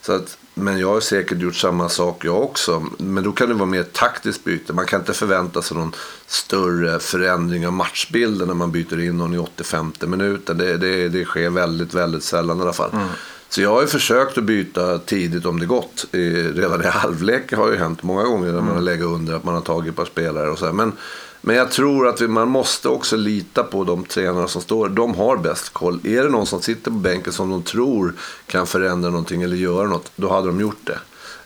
[0.02, 2.86] Så att men jag har säkert gjort samma sak jag också.
[2.98, 4.72] Men då kan det vara mer taktiskt byte.
[4.72, 5.92] Man kan inte förvänta sig någon
[6.26, 10.58] större förändring av matchbilden när man byter in någon i 85 minuten.
[10.58, 12.90] Det, det, det sker väldigt, väldigt sällan i alla fall.
[12.92, 13.08] Mm.
[13.48, 16.06] Så jag har ju försökt att byta tidigt om det gått.
[16.12, 18.84] Redan i halvlek har ju hänt många gånger när man har mm.
[18.84, 20.72] legat under att man har tagit ett par spelare och så.
[20.72, 20.92] Men
[21.40, 24.88] men jag tror att vi, man måste också lita på de tränare som står.
[24.88, 26.00] De har bäst koll.
[26.04, 28.14] Är det någon som sitter på bänken som de tror
[28.46, 30.98] kan förändra någonting eller göra något, då hade de gjort det.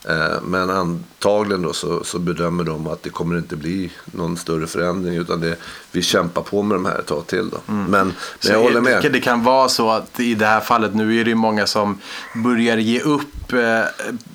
[0.08, 4.66] Eh, men antagligen då så, så, bedömer de att det kommer inte bli någon större
[4.66, 5.56] förändring utan det,
[5.92, 7.50] vi kämpar på med de här ett tag till.
[7.50, 7.72] Då.
[7.72, 7.84] Mm.
[7.84, 8.06] Men,
[8.42, 9.02] men jag håller med.
[9.02, 11.98] Det, det kan vara så att i det här fallet, nu är det många som
[12.34, 13.82] börjar ge upp eh,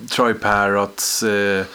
[0.10, 1.66] Troy Parrots eh,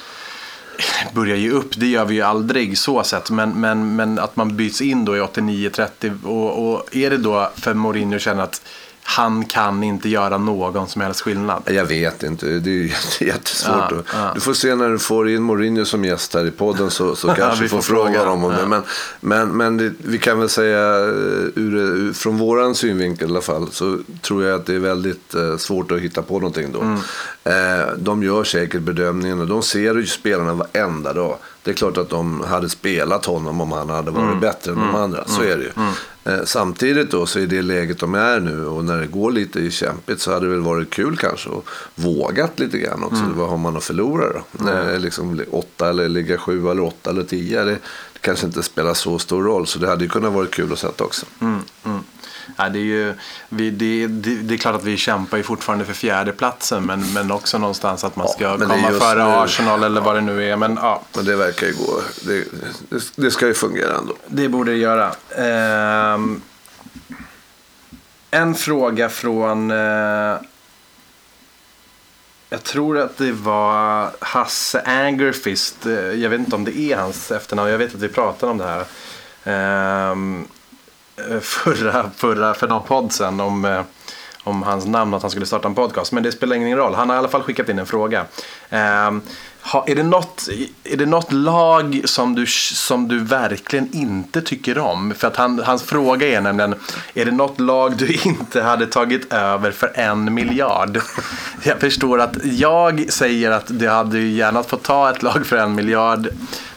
[1.15, 3.31] börja ge upp, det gör vi ju aldrig så sett.
[3.31, 7.51] Men, men, men att man byts in då i 89-30 och, och är det då
[7.57, 8.63] för Mourinho känner att
[9.07, 11.63] han kan inte göra någon som helst skillnad.
[11.67, 12.95] Jag vet inte, det är
[13.25, 13.75] jättesvårt.
[13.91, 14.31] Ja, ja.
[14.35, 17.29] Du får se när du får in Mourinho som gäst här i podden så, så
[17.35, 18.59] kanske vi får fråga dem om ja.
[18.59, 18.67] det.
[18.67, 18.83] Men,
[19.21, 21.13] men, men det, vi kan väl säga eh,
[21.55, 25.35] ur, ur, från våran synvinkel i alla fall så tror jag att det är väldigt
[25.35, 26.81] eh, svårt att hitta på någonting då.
[26.81, 27.01] Mm.
[27.45, 31.37] Eh, de gör säkert bedömningen och de ser ju spelarna varenda dag.
[31.63, 34.41] Det är klart att de hade spelat honom om han hade varit mm.
[34.41, 34.93] bättre än mm.
[34.93, 35.25] de andra.
[35.27, 35.71] Så är det ju.
[36.25, 39.71] Eh, samtidigt då så är det läget de är nu och när det går lite
[39.71, 41.65] kämpigt så hade det väl varit kul kanske att
[41.95, 43.23] vågat lite grann också.
[43.23, 43.39] Mm.
[43.39, 44.71] Vad har man att förlora då?
[44.71, 45.03] Mm.
[45.03, 47.65] liksom åtta eller ligga sju eller åtta eller tio.
[47.65, 47.71] Det,
[48.13, 50.79] det kanske inte spelar så stor roll så det hade ju kunnat vara kul att
[50.79, 51.27] sätta också.
[51.41, 51.59] Mm.
[51.85, 52.01] Mm.
[52.57, 53.15] Ja, det, är ju,
[53.49, 57.31] vi, det, det, det är klart att vi kämpar ju fortfarande för fjärdeplatsen men, men
[57.33, 60.57] också någonstans att man ska är komma före nu- Arsenal eller vad det nu är.
[60.57, 62.01] Men ja, Men det verkar ju gå.
[62.27, 62.45] Det,
[63.17, 64.15] det, ska ju fungera ändå.
[64.27, 65.13] det borde det göra.
[65.37, 66.41] Ehm,
[68.31, 69.71] en fråga från...
[69.71, 70.37] Eh,
[72.51, 75.87] jag tror att det var Hasse Angerfist.
[75.87, 77.71] Eh, Jag vet inte om det är hans efternamn.
[77.71, 78.81] Jag vet att vi pratade om det här.
[80.11, 80.17] Eh,
[81.17, 83.83] Eh, förra, förra, för någon podd sen om, eh,
[84.43, 86.13] om hans namn att han skulle starta en podcast.
[86.13, 86.95] Men det spelar ingen roll.
[86.95, 88.27] Han har i alla fall skickat in en fråga.
[88.71, 89.23] Ehm,
[89.73, 90.49] ha, är, det något,
[90.85, 95.15] är det något lag som du, som du verkligen inte tycker om?
[95.17, 96.75] För att han, hans fråga är nämligen,
[97.15, 101.01] är det något lag du inte hade tagit över för en miljard?
[101.63, 105.75] Jag förstår att jag säger att du hade gärna fått ta ett lag för en
[105.75, 106.29] miljard.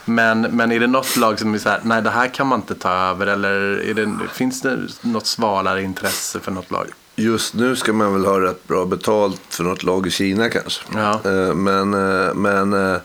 [0.06, 2.60] Men, men är det något lag som är så här, nej det här kan man
[2.60, 3.52] inte ta över eller
[3.90, 6.88] är det, finns det något svalare intresse för något lag?
[7.20, 10.84] Just nu ska man väl ha rätt bra betalt för något lag i Kina kanske.
[10.94, 11.22] Ja.
[11.26, 12.98] Eh, Men, eh, men eh,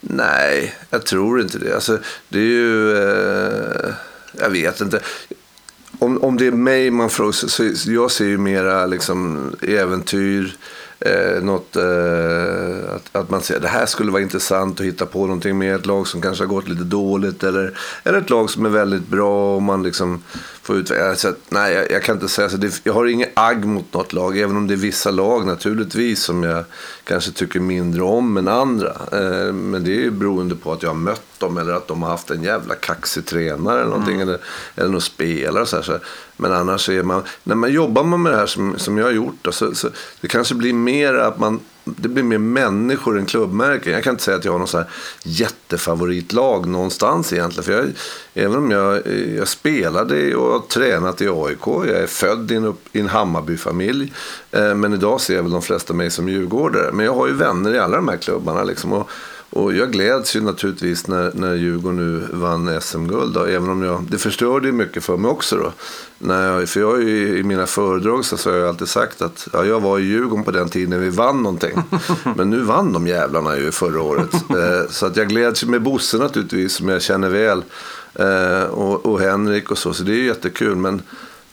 [0.00, 1.74] nej, jag tror inte det.
[1.74, 1.98] Alltså,
[2.28, 2.90] det är ju,
[4.32, 5.00] jag vet inte.
[5.98, 10.56] Om, om det är mig man frågar, så, så jag ser ju mera liksom äventyr.
[11.00, 15.20] Eh, något, eh, att, att man säger det här skulle vara intressant att hitta på
[15.20, 17.42] någonting med ett lag som kanske har gått lite dåligt.
[17.44, 20.22] Eller, eller ett lag som är väldigt bra och man liksom
[20.68, 21.16] får utveckla.
[21.16, 22.56] Så att, nej, jag, jag kan inte säga så.
[22.56, 24.38] Det, jag har inget agg mot något lag.
[24.38, 26.64] Även om det är vissa lag naturligtvis som jag
[27.04, 28.92] kanske tycker mindre om än andra.
[29.12, 32.02] Eh, men det är ju beroende på att jag har mött dem eller att de
[32.02, 34.20] har haft en jävla kaxig tränare eller någonting.
[34.20, 34.38] Eller,
[34.74, 35.82] eller någon spelare och så här.
[35.82, 35.98] Så.
[36.36, 39.38] Men annars är man, när man jobbar med det här som, som jag har gjort.
[39.42, 39.88] Då, så, så
[40.20, 41.60] det kanske blir mer att man,
[41.96, 43.92] det blir mer människor än klubbmärken.
[43.92, 44.86] Jag kan inte säga att jag har någon så här
[45.22, 47.64] jättefavoritlag någonstans egentligen.
[47.64, 47.86] För jag,
[48.34, 49.02] även om jag,
[49.36, 51.66] jag spelade och har tränat i AIK.
[51.66, 54.12] Jag är född i en, i en Hammarbyfamilj.
[54.50, 56.92] Eh, men idag ser väl de flesta mig som djurgårdare.
[56.92, 58.64] Men jag har ju vänner i alla de här klubbarna.
[58.64, 59.10] Liksom, och,
[59.50, 63.36] och jag gläds ju naturligtvis när, när Djurgården nu vann SM-guld.
[63.36, 65.56] Även om jag, det förstörde ju mycket för mig också.
[65.56, 65.72] Då.
[66.18, 69.48] När jag, för jag ju, i mina föredrag så, så har jag alltid sagt att
[69.52, 71.82] ja, jag var i Djurgården på den tiden när vi vann någonting.
[72.36, 74.28] Men nu vann de jävlarna ju förra året.
[74.48, 77.62] Eh, så att jag gläds med Bosse naturligtvis som jag känner väl.
[78.14, 79.92] Eh, och, och Henrik och så.
[79.92, 80.76] Så det är ju jättekul.
[80.76, 81.02] Men,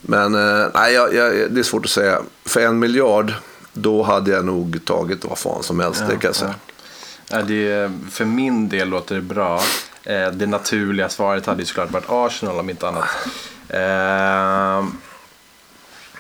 [0.02, 2.20] men eh, nej, jag, jag, det är svårt att säga.
[2.46, 3.34] För en miljard,
[3.74, 6.04] då hade jag nog tagit vad fan som helst.
[6.10, 6.56] det kan jag säga.
[6.68, 6.75] Ja,
[7.30, 9.62] det, för min del låter det bra.
[10.04, 13.10] Eh, det naturliga svaret hade ju såklart varit Arsenal om inte annat.
[13.70, 14.86] Eh,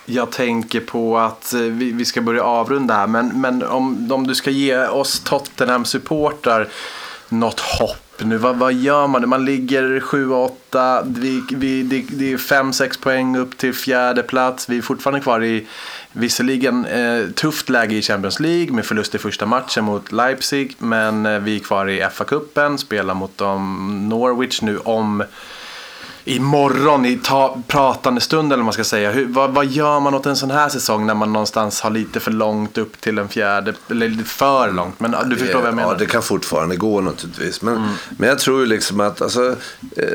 [0.06, 3.08] jag tänker på att eh, vi, vi ska börja avrunda här.
[3.08, 6.68] Men, men om, om du ska ge oss Tottenham-supportrar
[7.30, 8.38] något hopp nu.
[8.38, 9.30] Vad, vad gör man?
[9.30, 11.14] Man ligger 7-8.
[11.20, 14.70] Vi, vi, det, det är 5-6 poäng upp till fjärde plats.
[14.70, 15.68] Vi är fortfarande kvar i
[16.12, 20.76] visserligen eh, tufft läge i Champions League med förlust i första matchen mot Leipzig.
[20.78, 25.24] Men eh, vi är kvar i FA-cupen, spelar mot dem Norwich nu om
[26.26, 29.12] imorgon i ta, pratande stund eller vad man ska säga.
[29.12, 32.20] Hur, vad, vad gör man åt en sån här säsong när man någonstans har lite
[32.20, 35.00] för långt upp till en fjärde, eller lite för långt.
[35.00, 35.92] Men du förstår vad jag menar.
[35.92, 37.62] Ja, det kan fortfarande gå naturligtvis.
[37.62, 37.88] Men,
[38.18, 39.56] men jag tror ju liksom att, alltså,
[39.98, 40.06] eh,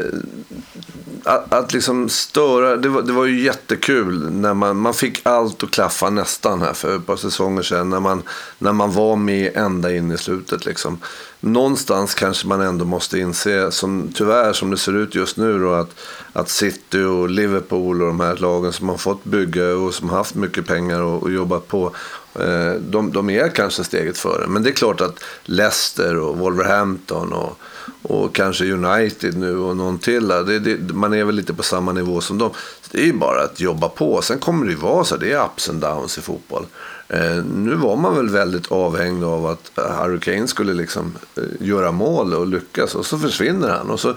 [1.24, 5.62] att, att liksom störa, det var, det var ju jättekul när man, man fick allt
[5.62, 7.90] att klaffa nästan här för ett par säsonger sedan.
[7.90, 8.22] När man,
[8.58, 10.98] när man var med ända in i slutet liksom.
[11.40, 15.72] Någonstans kanske man ändå måste inse, som, tyvärr som det ser ut just nu då,
[15.72, 15.90] att,
[16.32, 20.16] att City och Liverpool och de här lagen som har fått bygga och som har
[20.16, 21.92] haft mycket pengar och, och jobbat på.
[22.34, 24.46] Eh, de, de är kanske steget före.
[24.46, 27.58] Men det är klart att Leicester och Wolverhampton och,
[28.02, 30.28] och kanske United nu och någon till.
[30.28, 32.50] Det, det, man är väl lite på samma nivå som dem.
[32.90, 34.22] Det är ju bara att jobba på.
[34.22, 35.16] Sen kommer det ju vara så.
[35.16, 36.66] Det är ups and downs i fotboll.
[37.12, 41.42] Eh, nu var man väl väldigt avhängd av att eh, Harry Kane skulle liksom eh,
[41.66, 42.94] göra mål och lyckas.
[42.94, 43.90] Och så försvinner han.
[43.90, 44.14] Och så,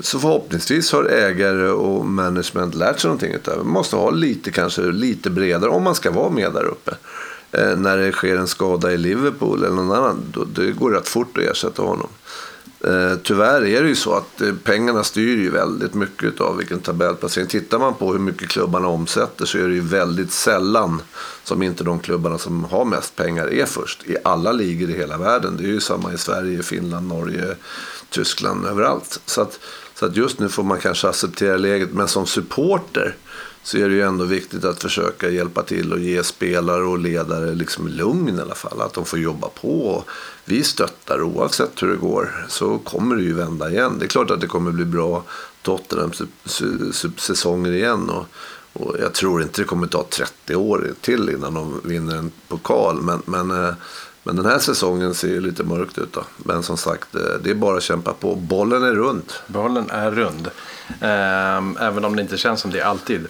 [0.00, 3.56] så förhoppningsvis har ägare och management lärt sig någonting utav.
[3.56, 6.94] Man måste ha lite, kanske lite bredare om man ska vara med där uppe.
[7.76, 10.22] När det sker en skada i Liverpool eller någon annan.
[10.32, 12.08] Då, det går rätt fort att ersätta honom.
[12.84, 16.80] Eh, tyvärr är det ju så att eh, pengarna styr ju väldigt mycket av vilken
[16.80, 17.48] tabellplacering.
[17.48, 21.02] Tittar man på hur mycket klubbarna omsätter så är det ju väldigt sällan
[21.44, 24.06] som inte de klubbarna som har mest pengar är först.
[24.06, 25.56] I alla ligor i hela världen.
[25.56, 27.56] Det är ju samma i Sverige, Finland, Norge,
[28.10, 29.20] Tyskland, överallt.
[29.26, 29.60] Så att,
[29.94, 31.92] så att just nu får man kanske acceptera läget.
[31.92, 33.16] Men som supporter
[33.68, 37.54] så är det ju ändå viktigt att försöka hjälpa till och ge spelare och ledare
[37.54, 38.80] liksom lugn i alla fall.
[38.80, 40.04] Att de får jobba på.
[40.44, 43.96] Vi stöttar oavsett hur det går så kommer det ju vända igen.
[43.98, 45.22] Det är klart att det kommer bli bra
[45.62, 48.10] Tottenham-säsonger igen.
[48.10, 48.26] Och,
[48.72, 53.02] Och jag tror inte det kommer ta 30 år till innan de vinner en pokal.
[53.02, 53.74] Men, men, eh,
[54.28, 56.12] men den här säsongen ser ju lite mörkt ut.
[56.12, 56.24] Då.
[56.36, 58.34] Men som sagt, eh, det är bara att kämpa på.
[58.34, 59.32] Bollen är rund.
[59.46, 60.50] Bollen är rund.
[61.00, 63.26] Ehm, även om det inte känns som det alltid.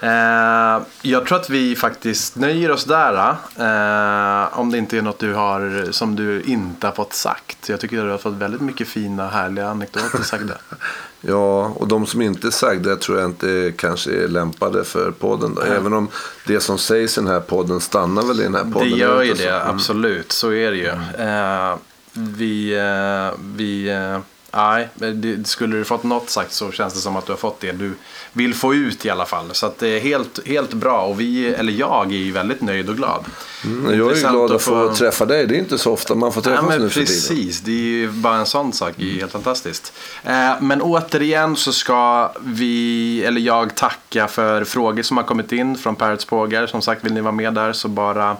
[0.00, 3.36] Ehm, jag tror att vi faktiskt nöjer oss där.
[3.56, 7.68] eh, om det inte är något du har som du inte har fått sagt.
[7.68, 10.54] Jag tycker att du har fått väldigt mycket fina härliga anekdoter sagda.
[11.26, 15.54] Ja, och de som inte är sagda tror jag inte kanske är lämpade för podden.
[15.54, 15.62] Då.
[15.62, 16.08] Även om
[16.46, 18.90] det som sägs i den här podden stannar väl i den här podden.
[18.90, 19.74] Det gör ju det, Mm.
[19.74, 20.32] absolut.
[20.32, 20.88] Så är det ju.
[21.28, 21.76] Eh,
[22.12, 22.74] vi...
[22.76, 24.18] Eh, vi eh,
[24.52, 27.60] nej, det, skulle du fått något sagt så känns det som att du har fått
[27.60, 27.92] det du
[28.36, 29.48] vill få ut i alla fall.
[29.52, 31.00] Så att det är helt, helt bra.
[31.02, 33.24] Och vi, eller jag är ju väldigt nöjd och glad.
[33.64, 35.46] Mm, jag är ju glad att få få- träffa dig.
[35.46, 37.06] Det är inte så ofta man får träffas men nu för tiden.
[37.06, 38.92] precis, det är ju bara en sån sak.
[38.96, 39.92] Det är ju helt fantastiskt.
[40.24, 45.78] Eh, men återigen så ska vi, eller jag tacka för frågor som har kommit in
[45.78, 46.66] från Parrots Pågar.
[46.66, 48.36] Som sagt, vill ni vara med där så bara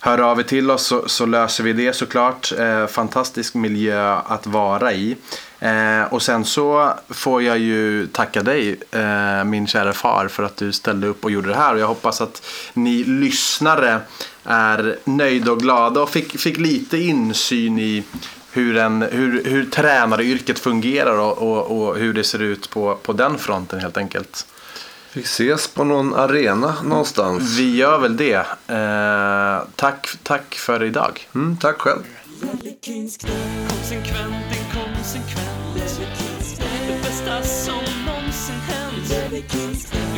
[0.00, 2.52] hör av er till oss så, så löser vi det såklart.
[2.58, 5.16] Eh, fantastisk miljö att vara i.
[5.60, 10.56] Eh, och sen så får jag ju tacka dig, eh, min kära far, för att
[10.56, 11.74] du ställde upp och gjorde det här.
[11.74, 12.42] Och jag hoppas att
[12.74, 14.00] ni lyssnare
[14.44, 18.04] är nöjda och glada och fick, fick lite insyn i
[18.52, 23.12] hur, en, hur, hur tränaryrket fungerar och, och, och hur det ser ut på, på
[23.12, 24.46] den fronten helt enkelt.
[25.12, 27.58] Vi ses på någon arena någonstans.
[27.58, 28.46] Vi gör väl det.
[28.66, 31.28] Eh, tack, tack för idag.
[31.34, 32.02] Mm, tack själv.
[32.40, 35.49] Konsekvent, inkonsekvent.
[39.10, 40.09] Någonsin hänt.